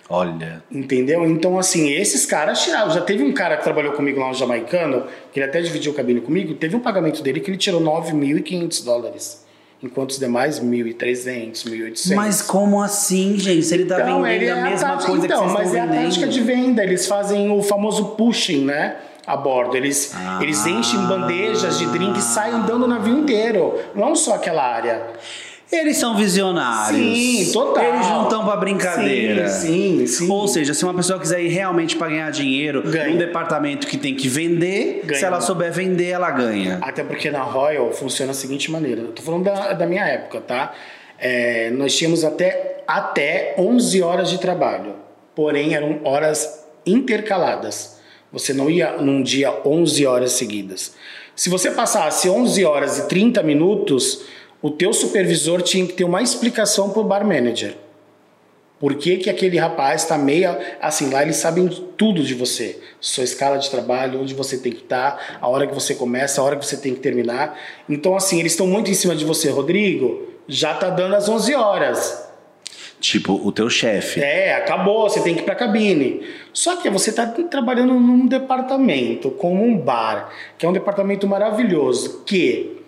[0.08, 1.26] Olha, Entendeu?
[1.26, 2.92] Então, assim, esses caras tiraram.
[2.92, 5.96] Já teve um cara que trabalhou comigo lá, um jamaicano, que ele até dividiu o
[5.96, 9.41] cabine comigo, teve um pagamento dele que ele tirou 9.500 dólares.
[9.84, 12.14] Enquanto os demais, 1.300, 1.800.
[12.16, 13.64] mas como assim, gente?
[13.66, 15.74] Se ele tá Então, vendendo ele é a mesma tática- coisa então, que vocês mas
[15.76, 16.84] é a tática de venda.
[16.84, 18.96] Eles fazem o famoso pushing, né?
[19.26, 19.76] A bordo.
[19.76, 20.40] Eles, Ah.
[20.42, 23.76] eles enchem bandejas de drink e saem andando o navio inteiro.
[23.96, 25.02] Não só aquela área.
[25.72, 27.00] Eles são visionários.
[27.18, 27.84] Sim, total.
[27.84, 29.48] Eles não estão pra brincadeira.
[29.48, 30.30] Sim, sim, sim.
[30.30, 33.10] Ou seja, se uma pessoa quiser ir realmente para ganhar dinheiro Ganha.
[33.10, 35.20] num departamento que tem que vender, Ganha.
[35.20, 36.78] se ela souber vender, ela ganha.
[36.82, 39.02] Até porque na Royal funciona da seguinte maneira.
[39.02, 40.74] Eu tô falando da, da minha época, tá?
[41.18, 44.96] É, nós tínhamos até, até 11 horas de trabalho.
[45.34, 48.00] Porém, eram horas intercaladas.
[48.34, 50.94] Você não ia num dia 11 horas seguidas.
[51.36, 54.24] Se você passasse 11 horas e 30 minutos,
[54.62, 57.76] o teu supervisor tinha que ter uma explicação pro bar manager.
[58.82, 60.60] Por que, que aquele rapaz está meia.
[60.82, 62.80] Assim, lá eles sabem tudo de você.
[63.00, 66.44] Sua escala de trabalho, onde você tem que estar, a hora que você começa, a
[66.44, 67.60] hora que você tem que terminar.
[67.88, 69.52] Então, assim, eles estão muito em cima de você.
[69.52, 72.28] Rodrigo, já tá dando as 11 horas.
[73.00, 74.20] Tipo, o teu chefe.
[74.20, 76.22] É, acabou, você tem que ir pra cabine.
[76.52, 82.24] Só que você está trabalhando num departamento, como um bar, que é um departamento maravilhoso,
[82.26, 82.81] que.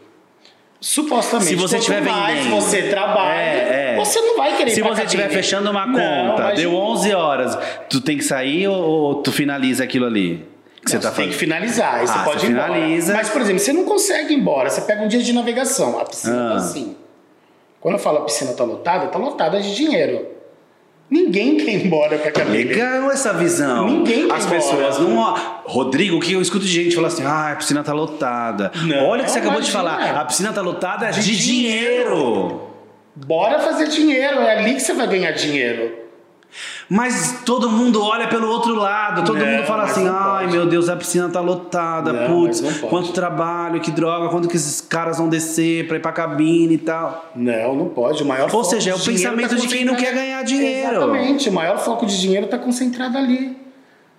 [0.84, 2.56] Supostamente, Se você estiver mais vendendo.
[2.60, 3.96] você trabalha, É, é.
[3.96, 6.56] você não vai querer Se você estiver fechando uma Não, conta, imagina.
[6.56, 7.58] deu 11 horas,
[7.90, 10.46] tu tem que sair ou, ou tu finaliza aquilo ali?
[10.84, 12.74] Que você Não, tá tem que finalizar, aí Ah, você pode você ir embora.
[12.74, 13.14] finaliza.
[13.14, 16.04] Mas, por exemplo, você não consegue ir embora, você pega um dia de navegação, a
[16.04, 16.50] piscina Ah.
[16.50, 16.98] tá assim.
[17.80, 20.28] Quando eu falo a piscina tá lotada, tá lotada de dinheiro.
[21.14, 22.64] Ninguém quer ir embora pra cabine.
[22.64, 23.86] Legal essa visão.
[23.88, 25.14] Ninguém quer As ir pessoas embora.
[25.14, 25.62] não.
[25.66, 28.72] Rodrigo, o que eu escuto de gente falar assim: ah, a piscina tá lotada.
[28.84, 29.98] Não, Olha o que você acabou de imagina.
[30.00, 30.20] falar.
[30.22, 32.62] A piscina tá lotada de, De dinheiro.
[33.16, 36.03] Bora fazer dinheiro, é ali que você vai ganhar dinheiro.
[36.90, 39.24] Mas todo mundo olha pelo outro lado.
[39.24, 42.12] Todo Não, mundo fala assim: ai meu Deus, a piscina tá lotada.
[42.14, 46.12] Não, Putz, quanto trabalho, que droga, quando que esses caras vão descer pra ir pra
[46.12, 47.32] cabine e tal.
[47.36, 48.24] Não, não pode.
[48.24, 50.98] O maior Ou seja, é o dinheiro pensamento tá de quem não quer ganhar dinheiro.
[50.98, 51.50] Exatamente.
[51.50, 53.63] O maior foco de dinheiro está concentrado ali.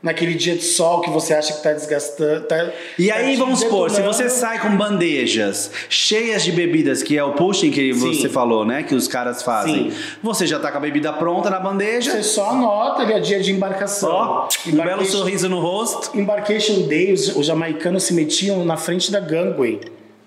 [0.05, 2.45] Naquele dia de sol que você acha que está desgastando.
[2.47, 7.03] Tá, E tá aí, te vamos supor, se você sai com bandejas cheias de bebidas,
[7.03, 8.15] que é o pushing que Sim.
[8.15, 8.83] você falou, né?
[8.83, 9.91] Que os caras fazem.
[9.91, 9.97] Sim.
[10.23, 13.41] Você já tá com a bebida pronta na bandeja, Você só anota ali a dia
[13.41, 14.11] de embarcação.
[14.11, 16.17] só um belo sorriso no rosto.
[16.19, 19.81] Embarcation Day, os, os jamaicanos se metiam na frente da gangway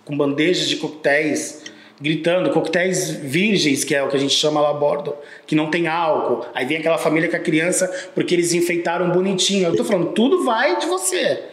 [0.04, 1.62] com bandejas de coquetéis,
[2.00, 5.70] gritando, coquetéis virgens, que é o que a gente chama lá a bordo, que não
[5.70, 6.46] tem álcool.
[6.54, 9.68] Aí vem aquela família com a criança porque eles enfeitaram bonitinho.
[9.68, 11.44] Eu tô falando, tudo vai de você.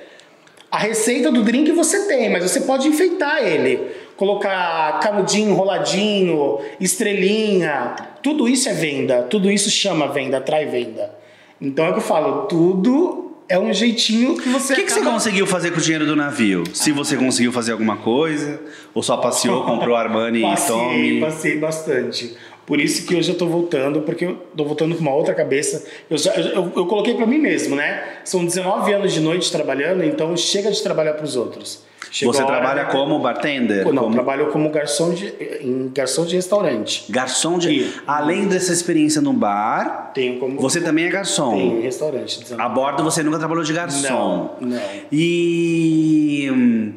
[0.71, 3.81] A receita do drink você tem, mas você pode enfeitar ele.
[4.17, 7.95] Colocar canudinho enroladinho, estrelinha.
[8.23, 9.23] Tudo isso é venda.
[9.23, 11.15] Tudo isso chama venda, atrai venda.
[11.61, 14.93] Então é o que eu falo, tudo é um jeitinho que você O que, que
[14.93, 16.65] você conseguiu fazer com o dinheiro do navio?
[16.73, 18.61] Se você conseguiu fazer alguma coisa,
[18.95, 21.21] ou só passeou, comprou Armani e Passei, Tommy.
[21.21, 22.37] passei bastante.
[22.67, 25.85] Por isso que hoje eu tô voltando, porque eu tô voltando com uma outra cabeça.
[26.09, 28.21] Eu, já, eu, eu coloquei para mim mesmo, né?
[28.25, 31.83] São 19 anos de noite trabalhando, então chega de trabalhar para os outros.
[32.11, 33.85] Chegou Você hora trabalha de- como bartender?
[33.93, 34.15] Não, como...
[34.15, 35.27] trabalho como garçom de,
[35.61, 37.05] em garçom de restaurante.
[37.11, 37.73] Garçom de.
[37.81, 38.03] Isso.
[38.07, 40.61] Além dessa experiência no bar, Tenho como.
[40.61, 41.53] você também é garçom.
[41.55, 42.41] Tenho em restaurante.
[42.41, 42.63] 19.
[42.63, 44.57] A bordo você nunca trabalhou de garçom.
[44.61, 44.81] Não, não.
[45.11, 46.93] E hum,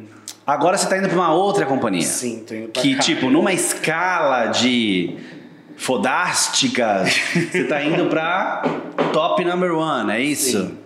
[0.46, 2.02] agora você tá indo pra uma outra companhia.
[2.02, 3.00] Sim, tô indo pra Que, cá.
[3.00, 5.16] tipo, numa escala de
[5.76, 7.08] fodásticas,
[7.50, 8.62] você tá indo pra
[9.12, 10.58] top number one, é isso?
[10.66, 10.78] Sim.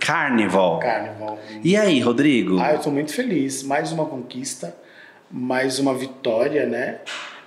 [0.00, 0.78] Carnival.
[0.80, 1.38] Carnival.
[1.62, 2.58] E aí, Rodrigo?
[2.60, 3.62] Ah, eu tô muito feliz.
[3.62, 4.76] Mais uma conquista,
[5.30, 6.98] mais uma vitória, né?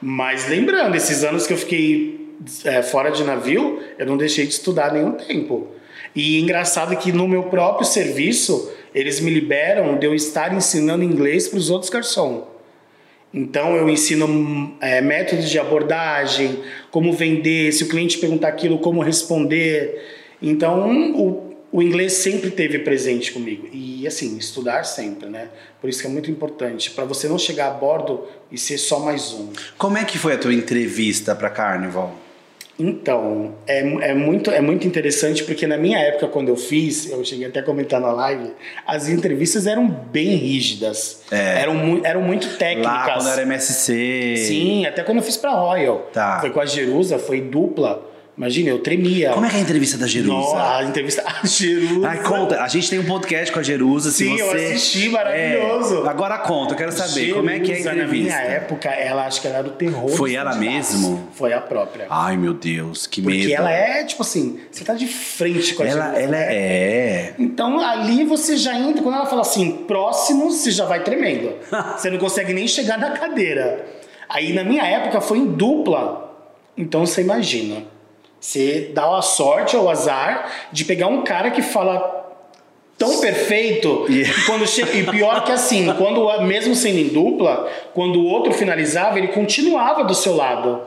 [0.01, 4.53] Mas lembrando, esses anos que eu fiquei é, fora de navio, eu não deixei de
[4.53, 5.67] estudar nenhum tempo.
[6.15, 11.47] E engraçado que no meu próprio serviço, eles me liberam de eu estar ensinando inglês
[11.47, 12.43] para os outros garçons.
[13.33, 19.01] Então eu ensino é, métodos de abordagem, como vender, se o cliente perguntar aquilo, como
[19.01, 20.01] responder.
[20.41, 21.46] Então o,
[21.77, 23.69] o inglês sempre teve presente comigo.
[23.71, 25.47] E assim, estudar sempre, né?
[25.79, 28.99] Por isso que é muito importante, para você não chegar a bordo e ser só
[28.99, 29.49] mais um.
[29.77, 32.15] Como é que foi a tua entrevista pra Carnival?
[32.79, 37.23] Então, é, é, muito, é muito interessante porque na minha época, quando eu fiz, eu
[37.23, 38.53] cheguei até a comentar na live,
[38.85, 41.21] as entrevistas eram bem rígidas.
[41.29, 41.61] É.
[41.61, 42.91] Eram, eram muito técnicas.
[42.91, 44.35] Lá quando era MSC.
[44.47, 46.09] Sim, até quando eu fiz pra Royal.
[46.11, 46.39] Tá.
[46.39, 48.06] Foi com a Jerusa, foi dupla.
[48.37, 49.31] Imagina, eu tremia.
[49.31, 50.31] Como é que é a entrevista da Jerusa?
[50.31, 51.23] Nossa, a entrevista.
[51.25, 52.07] A Jerusa.
[52.07, 54.57] Ai, conta, a gente tem um podcast com a Jerusa, se Sim, eu você...
[54.57, 56.05] assisti, maravilhoso.
[56.05, 58.39] É, agora conta, eu quero saber, como é que é a Jerusa, Na entrevista?
[58.39, 60.09] minha época, ela acho que ela era o terror.
[60.09, 61.29] Foi ela mesmo?
[61.33, 62.05] Foi a própria.
[62.09, 63.53] Ai, meu Deus, que Porque medo.
[63.53, 66.21] ela é, tipo assim, você tá de frente com a Ela, Jerusa.
[66.21, 66.55] ela né?
[66.55, 67.33] é...
[67.39, 71.53] Então ali você já entra, quando ela fala assim, próximo, você já vai tremendo.
[71.97, 73.83] você não consegue nem chegar na cadeira.
[74.29, 76.35] Aí na minha época foi em dupla.
[76.77, 77.96] Então você imagina.
[78.39, 82.25] Você dá a sorte ou azar de pegar um cara que fala
[82.97, 87.69] tão perfeito E- que quando chega, e pior que assim, quando mesmo sendo em dupla,
[87.93, 90.81] quando o outro finalizava, ele continuava do seu lado.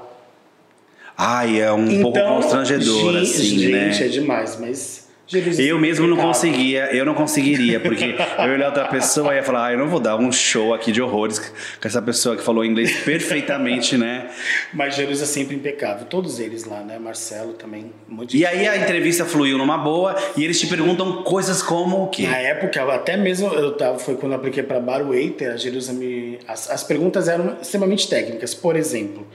[1.16, 4.06] Ai, é um pouco constrangedor, gente, assim, gente, né?
[4.06, 5.09] é demais, mas
[5.58, 8.04] Eu mesmo não conseguia, eu não conseguiria, porque
[8.38, 10.74] eu ia olhar outra pessoa e ia falar, ah, eu não vou dar um show
[10.74, 14.30] aqui de horrores com essa pessoa que falou inglês perfeitamente, né?
[14.72, 16.06] Mas Jerusa é sempre impecável.
[16.06, 16.98] Todos eles lá, né?
[16.98, 17.92] Marcelo também.
[18.08, 22.08] Muito E aí a entrevista fluiu numa boa e eles te perguntam coisas como o
[22.08, 22.22] quê?
[22.22, 25.92] Na época, até mesmo eu tava, foi quando eu apliquei para Bar Waiter, a Jerusa
[25.92, 26.38] me.
[26.46, 28.54] As, as perguntas eram extremamente técnicas.
[28.54, 29.26] Por exemplo,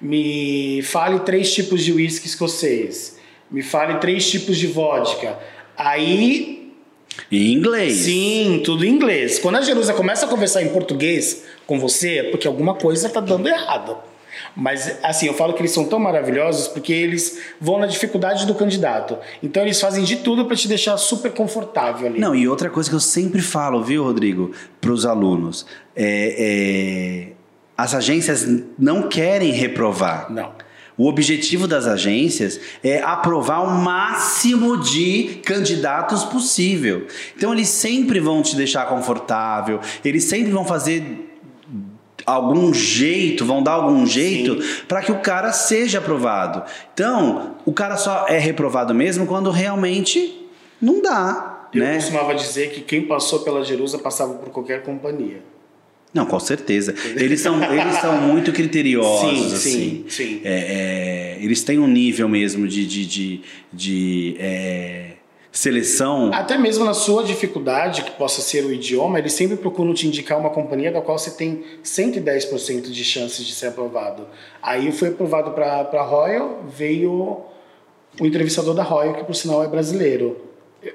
[0.00, 3.13] me fale três tipos de whisky escocês.
[3.54, 5.38] Me fale três tipos de vodka.
[5.76, 6.72] Aí
[7.30, 7.98] Em inglês.
[7.98, 9.38] Sim, tudo em inglês.
[9.38, 13.20] Quando a Jerusa começa a conversar em português com você, é porque alguma coisa tá
[13.20, 13.96] dando errado.
[14.56, 18.56] Mas, assim, eu falo que eles são tão maravilhosos porque eles vão na dificuldade do
[18.56, 19.16] candidato.
[19.40, 22.18] Então, eles fazem de tudo para te deixar super confortável ali.
[22.18, 25.64] Não, e outra coisa que eu sempre falo, viu, Rodrigo, para os alunos,
[25.94, 27.32] é, é,
[27.78, 28.44] as agências
[28.76, 30.32] não querem reprovar.
[30.32, 30.52] Não.
[30.96, 37.06] O objetivo das agências é aprovar o máximo de candidatos possível.
[37.36, 41.30] Então eles sempre vão te deixar confortável, eles sempre vão fazer
[42.24, 46.62] algum jeito, vão dar algum jeito para que o cara seja aprovado.
[46.92, 50.48] Então, o cara só é reprovado mesmo quando realmente
[50.80, 51.96] não dá, Eu né?
[51.96, 55.42] costumava dizer que quem passou pela Jerusa passava por qualquer companhia.
[56.14, 56.94] Não, com certeza.
[57.16, 59.58] Eles são, eles são muito criteriosos, Sim, assim.
[59.58, 60.40] sim, sim.
[60.44, 63.40] É, é, eles têm um nível mesmo de, de, de,
[63.72, 65.14] de, é,
[65.50, 66.30] seleção.
[66.32, 70.38] Até mesmo na sua dificuldade, que possa ser o idioma, eles sempre procuram te indicar
[70.38, 74.28] uma companhia da qual você tem 110% de chances de ser aprovado.
[74.62, 77.42] Aí fui aprovado para a Royal, veio
[78.20, 80.36] o entrevistador da Royal, que por sinal é brasileiro,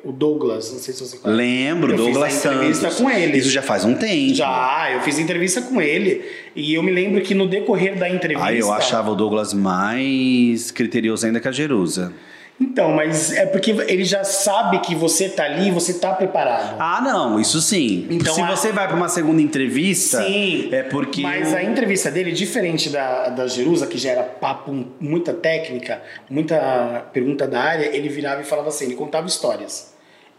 [0.04, 1.38] o Douglas, não sei se você conhece.
[1.38, 2.97] Lembro, Eu fiz Douglas a entrevista Santos.
[2.97, 3.38] com ele.
[3.38, 4.34] Isso já faz um tempo.
[4.36, 6.21] Já, eu fiz entrevista com ele
[6.56, 8.47] e eu me lembro que no decorrer da entrevista.
[8.47, 12.13] Aí eu achava o Douglas mais criterioso ainda que a Jerusa.
[12.61, 16.75] Então, mas é porque ele já sabe que você tá ali, você tá preparado.
[16.77, 18.05] Ah, não, isso sim.
[18.09, 20.67] Então, Se a- você vai para uma segunda entrevista, Sim.
[20.71, 21.21] é porque.
[21.21, 27.05] Mas a entrevista dele, diferente da, da Jerusa, que já era papo, muita técnica, muita
[27.13, 29.93] pergunta da área, ele virava e falava assim, ele contava histórias.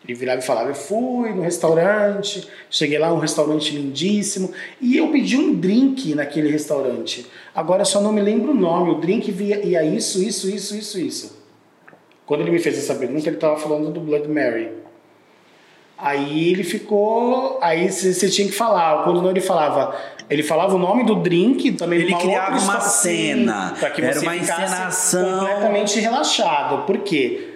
[0.07, 5.09] Ele virava e falava, eu fui no restaurante, cheguei lá, um restaurante lindíssimo, e eu
[5.09, 7.27] pedi um drink naquele restaurante.
[7.55, 10.75] Agora eu só não me lembro o nome, o drink via, ia isso, isso, isso,
[10.77, 11.40] isso, isso.
[12.31, 14.71] Quando ele me fez essa pergunta, ele estava falando do Blood Mary.
[15.99, 17.59] Aí ele ficou.
[17.61, 19.03] Aí você tinha que falar.
[19.03, 19.97] Quando não, ele falava:
[20.31, 21.99] Ele falava o nome do drink também.
[21.99, 23.71] Ele criava uma cena.
[23.71, 25.41] sim, pra que Era você uma encenação.
[25.41, 26.87] Completamente relaxado.
[26.87, 27.50] Por quê?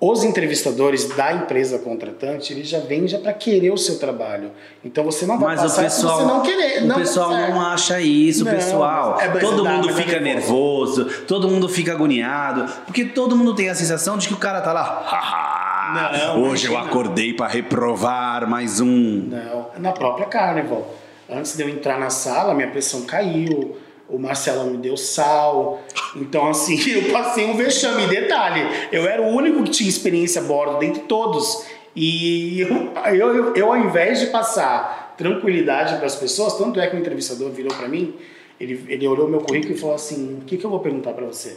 [0.00, 4.50] Os entrevistadores da empresa contratante, eles já vêm já para querer o seu trabalho.
[4.82, 6.82] Então você não vai Mas o passar pessoal, se você não querer.
[6.82, 7.50] o não pessoal quiser.
[7.50, 9.20] não acha isso, Não, pessoal.
[9.20, 11.04] é, todo dá, mundo mas é fica nervoso.
[11.26, 14.72] todo mundo fica agoniado, porque todo mundo tem a sensação de que o cara tá
[14.72, 14.82] lá.
[15.06, 16.80] "Haha, Não, hoje eu imagina.
[16.90, 19.26] acordei para reprovar mais um.
[19.28, 20.94] Não, na própria Carnival.
[21.28, 23.76] Antes de eu entrar na sala, minha pressão caiu,
[24.10, 25.82] o Marcelo me deu sal.
[26.16, 28.06] Então, assim, eu passei um vexame.
[28.06, 31.64] Detalhe, eu era o único que tinha experiência a bordo dentre todos.
[31.94, 32.68] E eu,
[33.14, 36.98] eu, eu, eu, ao invés de passar tranquilidade para as pessoas, tanto é que o
[36.98, 38.14] entrevistador virou para mim,
[38.58, 41.26] ele, ele olhou meu currículo e falou assim: O que, que eu vou perguntar para
[41.26, 41.56] você?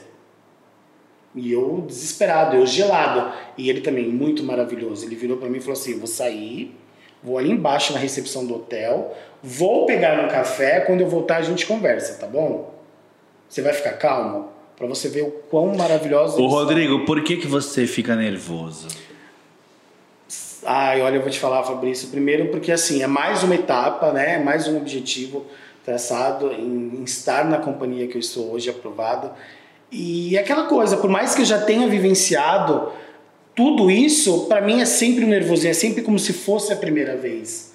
[1.36, 3.32] E eu desesperado, eu gelado.
[3.58, 5.06] E ele também, muito maravilhoso.
[5.06, 6.76] Ele virou para mim e falou assim: Vou sair,
[7.24, 11.42] vou ali embaixo na recepção do hotel, vou pegar um café, quando eu voltar a
[11.42, 12.74] gente conversa, tá bom?
[13.48, 14.50] Você vai ficar calmo?
[14.76, 16.34] Para você ver o quão maravilhoso.
[16.34, 16.60] Ô são.
[16.60, 18.88] Rodrigo, por que, que você fica nervoso?
[20.66, 22.10] Ai, olha, eu vou te falar, Fabrício.
[22.10, 24.36] Primeiro, porque assim, é mais uma etapa, né?
[24.36, 25.46] É mais um objetivo
[25.86, 29.32] traçado em, em estar na companhia que eu estou hoje aprovado.
[29.92, 32.92] E é aquela coisa, por mais que eu já tenha vivenciado
[33.56, 37.16] tudo isso, para mim é sempre um nervosinho, é sempre como se fosse a primeira
[37.16, 37.74] vez.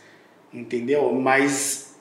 [0.52, 1.12] Entendeu?
[1.12, 1.94] Mas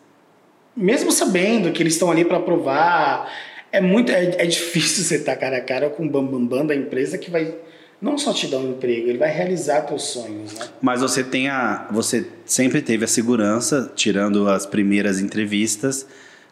[0.76, 3.32] mesmo sabendo que eles estão ali para aprovar,
[3.72, 6.66] é muito é, é difícil você estar cara a cara com o bambambam bam, bam
[6.68, 7.54] da empresa que vai
[8.00, 10.68] não só te dar um emprego, ele vai realizar teus sonhos, né?
[10.80, 11.88] Mas você tem a.
[11.92, 16.06] Você sempre teve a segurança, tirando as primeiras entrevistas,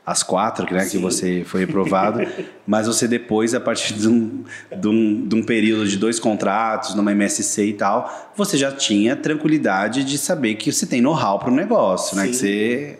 [0.05, 2.19] as quatro né, que você foi aprovado,
[2.67, 4.43] mas você depois, a partir de um,
[4.75, 9.15] de, um, de um período de dois contratos, numa MSC e tal, você já tinha
[9.15, 12.27] tranquilidade de saber que você tem know-how para o negócio, né?
[12.27, 12.99] Que você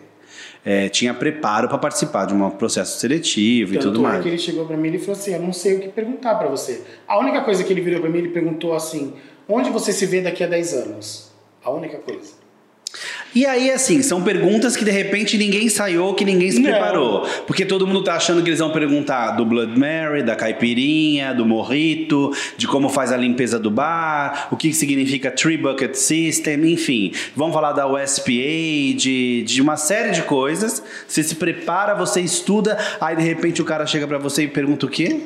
[0.64, 4.22] é, tinha preparo para participar de um processo seletivo e Tanto tudo é mais.
[4.22, 6.48] que ele chegou para mim e falou assim: Eu não sei o que perguntar para
[6.48, 6.82] você.
[7.06, 9.14] A única coisa que ele virou para mim, ele perguntou assim:
[9.48, 11.30] Onde você se vê daqui a 10 anos?
[11.62, 12.32] A única coisa.
[13.36, 16.70] E aí, assim, são perguntas que de repente ninguém ensaiou, que ninguém se Não.
[16.70, 17.20] preparou.
[17.46, 21.44] Porque todo mundo tá achando que eles vão perguntar do Blood Mary, da caipirinha, do
[21.44, 27.12] morrito, de como faz a limpeza do bar, o que significa Three Bucket System, enfim.
[27.36, 28.32] Vão falar da USPA,
[28.96, 30.82] de, de uma série de coisas.
[31.06, 34.86] Você se prepara, você estuda, aí de repente o cara chega pra você e pergunta
[34.86, 35.24] o quê?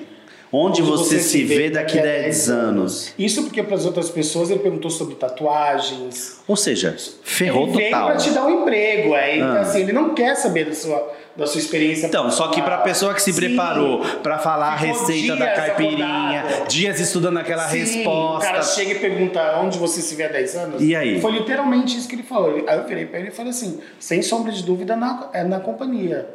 [0.53, 3.15] Onde, você, se vê daqui a 10 anos?
[3.17, 6.41] Isso porque para as outras pessoas ele perguntou sobre tatuagens.
[6.49, 8.07] Ou seja, ferrou ele veio total.
[8.09, 9.15] para te dar um emprego.
[9.15, 9.61] Aí, então, Ah.
[9.61, 12.07] assim, ele não quer saber da sua, da sua experiência.
[12.09, 13.41] Então, só que pra pessoa que se Sim.
[13.41, 18.49] preparou pra falar a Ficou receita da caipirinha, dias estudando aquela Sim, resposta.
[18.49, 20.83] O cara chega e pergunta onde você se vê há 10 anos.
[20.83, 21.21] E aí?
[21.21, 22.65] Foi literalmente isso que ele falou.
[22.67, 25.61] Aí eu virei pra ele e falei assim: sem sombra de dúvida, na, é na
[25.61, 26.29] companhia.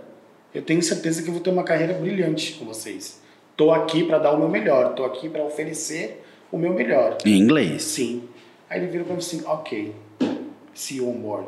[0.54, 3.25] Eu tenho certeza que eu vou ter uma carreira brilhante com vocês.
[3.56, 7.18] Tô aqui pra dar o meu melhor, tô aqui pra oferecer o meu melhor.
[7.26, 7.84] Em inglês.
[7.84, 8.28] Sim.
[8.70, 9.96] Aí ele virou pra mim assim: ok,
[10.74, 11.48] see you on board.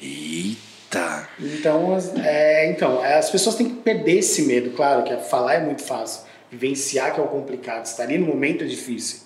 [0.00, 1.28] Eita.
[1.40, 5.60] Então, é, então, as pessoas têm que perder esse medo, claro, que é- falar é
[5.60, 9.20] muito fácil, vivenciar que é o complicado, estar ali no momento é difícil,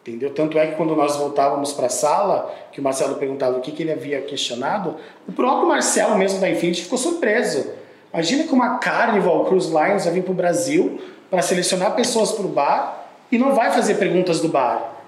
[0.00, 0.30] entendeu?
[0.32, 3.70] Tanto é que quando nós voltávamos para a sala, que o Marcelo perguntava o que,
[3.72, 4.96] que ele havia questionado,
[5.28, 7.70] o próprio Marcelo mesmo da Infinity ficou surpreso.
[8.12, 12.44] Imagina que uma Carnival Cruise Lines vai vir para o Brasil para selecionar pessoas para
[12.44, 14.99] o bar e não vai fazer perguntas do bar.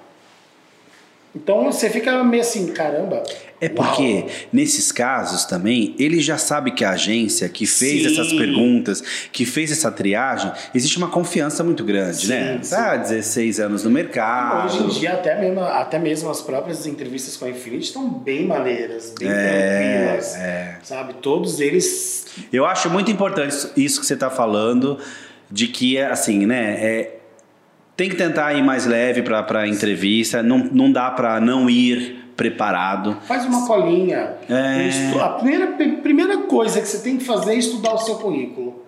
[1.34, 3.22] Então você fica meio assim, caramba.
[3.58, 8.12] É porque, nesses casos também, ele já sabe que a agência que fez Sim.
[8.12, 12.58] essas perguntas, que fez essa triagem, existe uma confiança muito grande, Sim, né?
[12.60, 12.70] sim.
[12.74, 14.66] Tá há 16 anos no mercado.
[14.66, 18.46] Hoje em dia, até mesmo, até mesmo as próprias entrevistas com a Infinity estão bem
[18.46, 20.36] maneiras, bem É, tranquilas.
[20.82, 21.14] Sabe?
[21.22, 22.26] Todos eles.
[22.52, 24.98] Eu acho muito importante isso- isso que você está falando,
[25.48, 26.76] de que, assim, né?
[26.80, 27.16] é,
[28.02, 32.32] tem que tentar ir mais leve para a entrevista, não, não dá para não ir
[32.36, 33.16] preparado.
[33.28, 34.32] Faz uma colinha.
[34.50, 35.20] É.
[35.20, 35.68] A primeira,
[36.02, 38.82] primeira coisa que você tem que fazer é estudar o seu currículo.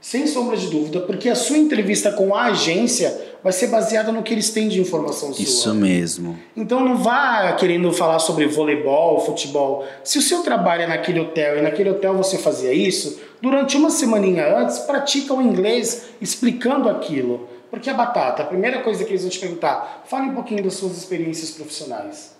[0.00, 4.24] Sem sombra de dúvida, porque a sua entrevista com a agência vai ser baseada no
[4.24, 5.44] que eles têm de informação sua.
[5.44, 6.36] Isso mesmo.
[6.56, 9.86] Então não vá querendo falar sobre voleibol, futebol.
[10.02, 13.90] Se o seu trabalho é naquele hotel e naquele hotel você fazia isso, durante uma
[13.90, 17.48] semaninha antes, pratica o inglês explicando aquilo.
[17.70, 20.74] Porque a batata, a primeira coisa que eles vão te perguntar, fale um pouquinho das
[20.74, 22.36] suas experiências profissionais.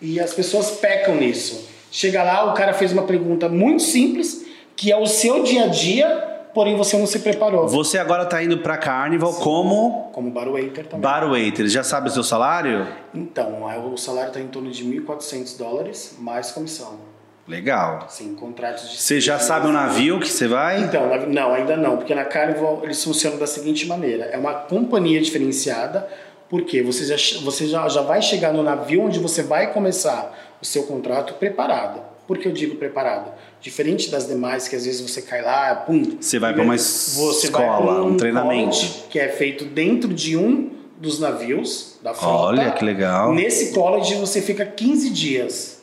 [0.00, 1.68] E as pessoas pecam nisso.
[1.90, 4.44] Chega lá, o cara fez uma pergunta muito simples,
[4.76, 6.08] que é o seu dia a dia,
[6.52, 7.66] porém você não se preparou.
[7.68, 11.00] Você agora está indo para Carnival como Como bar waiter também.
[11.00, 11.66] bar waiter.
[11.68, 12.86] Já sabe o seu salário?
[13.14, 16.98] Então, aí o salário está em torno de 1.400 dólares, mais comissão.
[17.48, 18.06] Legal.
[18.08, 20.82] Sim, contratos de Você já sabe o navio que você vai?
[20.82, 25.20] Então, não, ainda não, porque na Carnival eles funcionam da seguinte maneira: é uma companhia
[25.20, 26.08] diferenciada,
[26.50, 30.64] porque você já, você já, já vai chegar no navio onde você vai começar o
[30.64, 32.00] seu contrato preparado.
[32.26, 33.30] Por que eu digo preparado?
[33.60, 36.16] Diferente das demais, que às vezes você cai lá, pum.
[36.20, 38.76] Você vai pra uma escola, pra um treinamento.
[39.08, 42.36] que é feito dentro de um dos navios da frota.
[42.36, 43.32] Olha que legal.
[43.32, 45.75] Nesse college você fica 15 dias.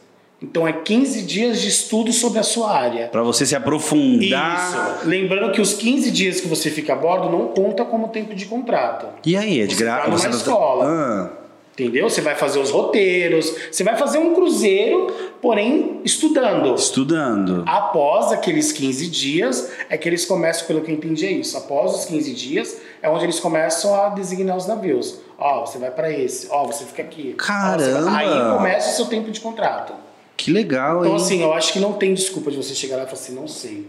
[0.44, 3.08] Então é 15 dias de estudo sobre a sua área.
[3.08, 4.98] Pra você se aprofundar.
[5.00, 5.08] Isso.
[5.08, 8.46] Lembrando que os 15 dias que você fica a bordo não conta como tempo de
[8.46, 9.08] contrato.
[9.26, 10.02] E aí, é de Você graça?
[10.04, 10.86] tá numa escola.
[10.86, 11.30] Ah,
[11.74, 12.08] Entendeu?
[12.08, 15.08] Você vai fazer os roteiros, você vai fazer um cruzeiro,
[15.42, 16.76] porém estudando.
[16.76, 17.64] estudando.
[17.66, 21.58] Após aqueles 15 dias, é que eles começam, pelo que eu entendi, é isso.
[21.58, 25.18] Após os 15 dias, é onde eles começam a designar os navios.
[25.36, 27.30] Ó, você vai para esse, ó, você fica aqui.
[27.40, 28.02] Você Caramba!
[28.12, 29.94] vai- Aí começa o seu tempo de contrato.
[30.36, 31.22] Que legal, Então, hein?
[31.24, 33.48] assim, eu acho que não tem desculpa de você chegar lá e falar assim, não
[33.48, 33.88] sei.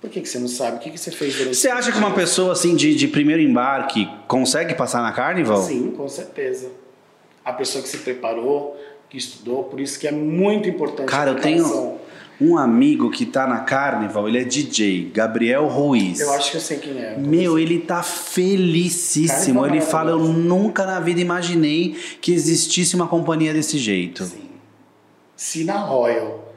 [0.00, 0.76] Por que, que você não sabe?
[0.78, 3.42] O que, que você fez durante Você acha que uma pessoa assim de, de primeiro
[3.42, 5.60] embarque consegue passar na Carnival?
[5.62, 6.68] Sim, com certeza.
[7.44, 8.80] A pessoa que se preparou,
[9.10, 11.98] que estudou, por isso que é muito importante Cara, a eu preparação.
[12.38, 16.18] tenho um amigo que tá na Carnival, ele é DJ, Gabriel Ruiz.
[16.20, 17.18] Eu acho que eu sei quem é.
[17.18, 19.60] Meu, ele tá felicíssimo.
[19.60, 20.48] Carnival Ele fala: Eu maravilhoso.
[20.48, 24.24] nunca na vida imaginei que existisse uma companhia desse jeito.
[24.24, 24.49] Sim.
[25.40, 26.52] Se na Royal,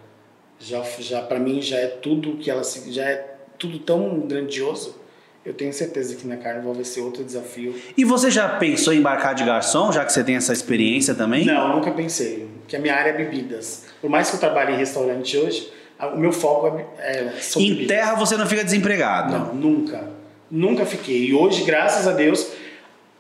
[0.60, 4.98] já, já para mim já é tudo que ela já é tudo tão grandioso,
[5.46, 7.74] eu tenho certeza que na Carnival vai ser outro desafio.
[7.96, 11.46] E você já pensou em embarcar de garçom, já que você tem essa experiência também?
[11.46, 12.46] Não, nunca pensei.
[12.68, 13.86] Que a minha área é bebidas.
[14.02, 15.72] Por mais que eu trabalhe em restaurante hoje,
[16.14, 17.88] o meu foco é, é Em bebidas.
[17.88, 19.32] terra você não fica desempregado.
[19.32, 20.10] Não, nunca.
[20.52, 21.30] Nunca fiquei.
[21.30, 22.50] E hoje, graças a Deus,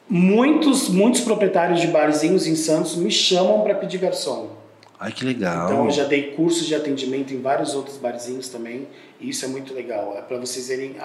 [0.09, 4.61] muitos, muitos proprietários de barzinhos em Santos me chamam para pedir garçom.
[5.04, 5.66] Ai, que legal.
[5.66, 8.88] Então, eu já dei cursos de atendimento em vários outros barzinhos também.
[9.20, 10.16] E isso é muito legal.
[10.18, 10.95] É para vocês verem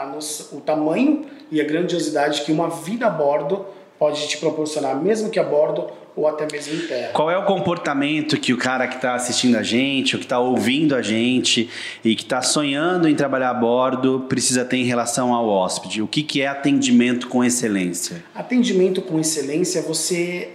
[0.52, 3.66] o tamanho e a grandiosidade que uma vida a bordo
[3.98, 7.10] pode te proporcionar, mesmo que a bordo ou até mesmo em terra.
[7.12, 10.38] Qual é o comportamento que o cara que está assistindo a gente, ou que está
[10.38, 11.68] ouvindo a gente
[12.04, 16.02] e que está sonhando em trabalhar a bordo precisa ter em relação ao hóspede?
[16.02, 18.22] O que, que é atendimento com excelência?
[18.34, 20.50] Atendimento com excelência é você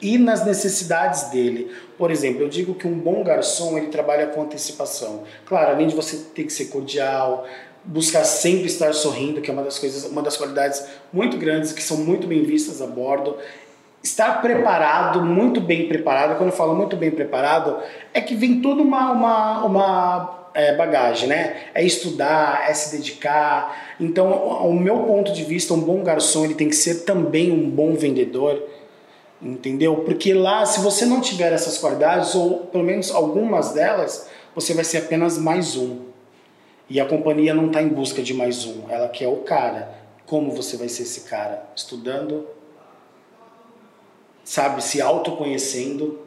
[0.00, 1.70] ir nas necessidades dele.
[1.96, 5.22] Por exemplo, eu digo que um bom garçom ele trabalha com antecipação.
[5.46, 7.46] Claro, além de você ter que ser cordial,
[7.84, 11.82] buscar sempre estar sorrindo, que é uma das coisas, uma das qualidades muito grandes que
[11.82, 13.36] são muito bem vistas a bordo.
[14.02, 16.36] Estar preparado, muito bem preparado.
[16.36, 17.78] Quando eu falo muito bem preparado,
[18.12, 21.56] é que vem toda uma, uma, uma é, bagagem, né?
[21.74, 23.94] É estudar, é se dedicar.
[23.98, 24.30] Então,
[24.68, 27.94] o meu ponto de vista, um bom garçom ele tem que ser também um bom
[27.94, 28.62] vendedor,
[29.44, 29.96] entendeu?
[29.98, 34.84] Porque lá, se você não tiver essas qualidades, ou pelo menos algumas delas, você vai
[34.84, 36.00] ser apenas mais um.
[36.88, 40.02] E a companhia não está em busca de mais um, ela quer o cara.
[40.26, 41.68] Como você vai ser esse cara?
[41.76, 42.46] Estudando,
[44.42, 46.18] sabe, se autoconhecendo,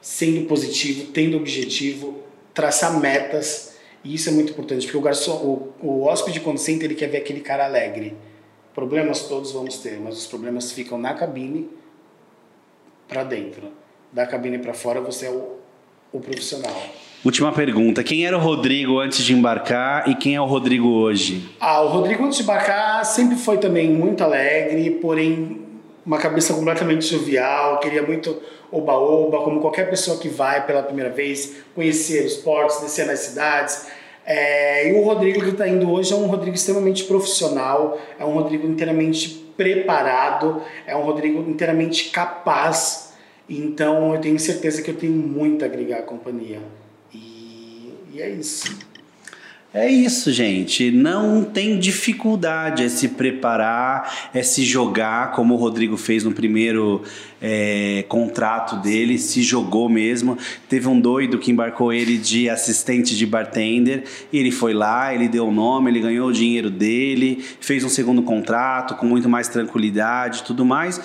[0.00, 2.20] sendo positivo, tendo objetivo,
[2.54, 3.74] traçar metas.
[4.02, 5.34] E isso é muito importante, porque o garçom,
[5.82, 8.16] o, o hóspede quando senta, ele quer ver aquele cara alegre.
[8.74, 11.79] Problemas todos vamos ter, mas os problemas ficam na cabine
[13.10, 13.72] para dentro.
[14.12, 15.56] Da cabine para fora você é o,
[16.12, 16.80] o profissional.
[17.24, 21.50] Última pergunta: quem era o Rodrigo antes de embarcar e quem é o Rodrigo hoje?
[21.60, 25.66] Ah, o Rodrigo antes de embarcar sempre foi também muito alegre, porém
[26.06, 28.40] uma cabeça completamente jovial, queria muito
[28.72, 33.86] oba-oba, como qualquer pessoa que vai pela primeira vez, conhecer os portos, descer nas cidades.
[34.24, 38.32] É, e o Rodrigo que está indo hoje é um Rodrigo extremamente profissional, é um
[38.32, 43.12] Rodrigo inteiramente preparado, é um Rodrigo inteiramente capaz.
[43.46, 46.60] Então eu tenho certeza que eu tenho muito a agregar à companhia.
[47.12, 48.78] E, e é isso.
[49.72, 50.90] É isso, gente.
[50.90, 57.04] Não tem dificuldade, é se preparar, é se jogar, como o Rodrigo fez no primeiro
[57.40, 60.36] é, contrato dele, se jogou mesmo.
[60.68, 64.02] Teve um doido que embarcou ele de assistente de bartender,
[64.32, 68.22] ele foi lá, ele deu o nome, ele ganhou o dinheiro dele, fez um segundo
[68.22, 71.00] contrato com muito mais tranquilidade tudo mais.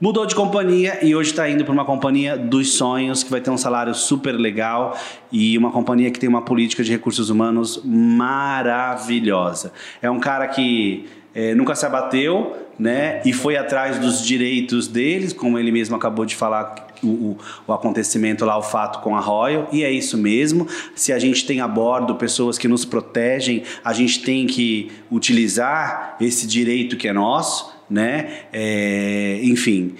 [0.00, 3.50] Mudou de companhia e hoje está indo para uma companhia dos sonhos, que vai ter
[3.50, 4.98] um salário super legal
[5.30, 9.74] e uma companhia que tem uma política de recursos humanos maravilhosa.
[10.00, 13.20] É um cara que eh, nunca se abateu, né?
[13.26, 16.88] E foi atrás dos direitos deles, como ele mesmo acabou de falar.
[17.02, 20.66] O, o, o acontecimento lá, o fato com a Royal, e é isso mesmo.
[20.94, 26.16] Se a gente tem a bordo pessoas que nos protegem, a gente tem que utilizar
[26.20, 28.44] esse direito que é nosso, né?
[28.52, 29.94] É, enfim.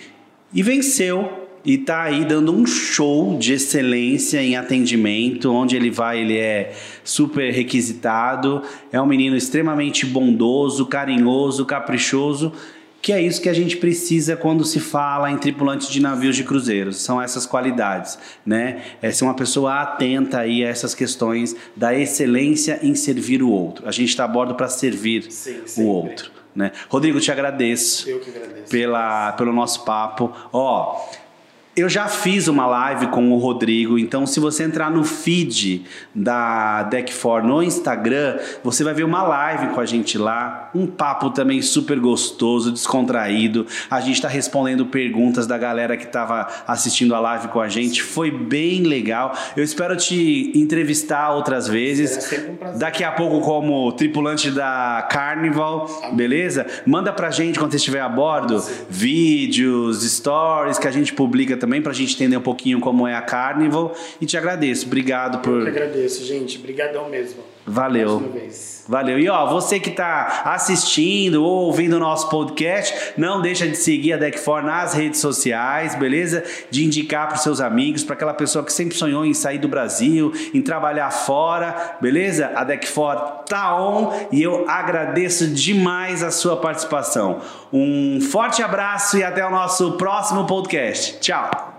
[0.52, 6.20] E venceu e tá aí dando um show de excelência em atendimento, onde ele vai,
[6.20, 6.72] ele é
[7.04, 12.52] super requisitado, é um menino extremamente bondoso, carinhoso, caprichoso,
[13.02, 16.44] que é isso que a gente precisa quando se fala em tripulantes de navios de
[16.44, 18.82] cruzeiros, são essas qualidades, né?
[19.00, 23.88] É ser uma pessoa atenta aí a essas questões da excelência em servir o outro.
[23.88, 26.39] A gente está a bordo para servir Sim, o outro.
[26.54, 26.72] Né?
[26.88, 28.70] Rodrigo, te agradeço Eu que agradeço.
[28.70, 30.32] pela, pelo nosso papo.
[30.52, 31.00] Ó,
[31.76, 36.88] eu já fiz uma live com o Rodrigo, então se você entrar no feed da
[36.90, 41.62] Deck4 no Instagram, você vai ver uma live com a gente lá, um papo também
[41.62, 43.66] super gostoso, descontraído.
[43.88, 48.02] A gente está respondendo perguntas da galera que estava assistindo a live com a gente,
[48.02, 49.32] foi bem legal.
[49.56, 52.32] Eu espero te entrevistar outras vezes.
[52.32, 52.78] Um.
[52.78, 56.66] Daqui a pouco como tripulante da Carnival, beleza?
[56.84, 61.80] Manda pra gente quando você estiver a bordo vídeos, stories que a gente publica também
[61.80, 64.86] pra gente entender um pouquinho como é a Carnival e te agradeço.
[64.86, 66.58] Obrigado Eu que por agradeço, gente.
[66.58, 67.49] Obrigadão mesmo.
[67.70, 68.50] Valeu.
[68.88, 69.20] Valeu.
[69.20, 74.14] E ó, você que tá assistindo ou ouvindo o nosso podcast, não deixa de seguir
[74.14, 76.42] a Deck4 nas redes sociais, beleza?
[76.70, 80.32] De indicar para seus amigos, para aquela pessoa que sempre sonhou em sair do Brasil,
[80.52, 82.50] em trabalhar fora, beleza?
[82.56, 87.40] A Deck4 tá on e eu agradeço demais a sua participação.
[87.72, 91.20] Um forte abraço e até o nosso próximo podcast.
[91.20, 91.69] Tchau.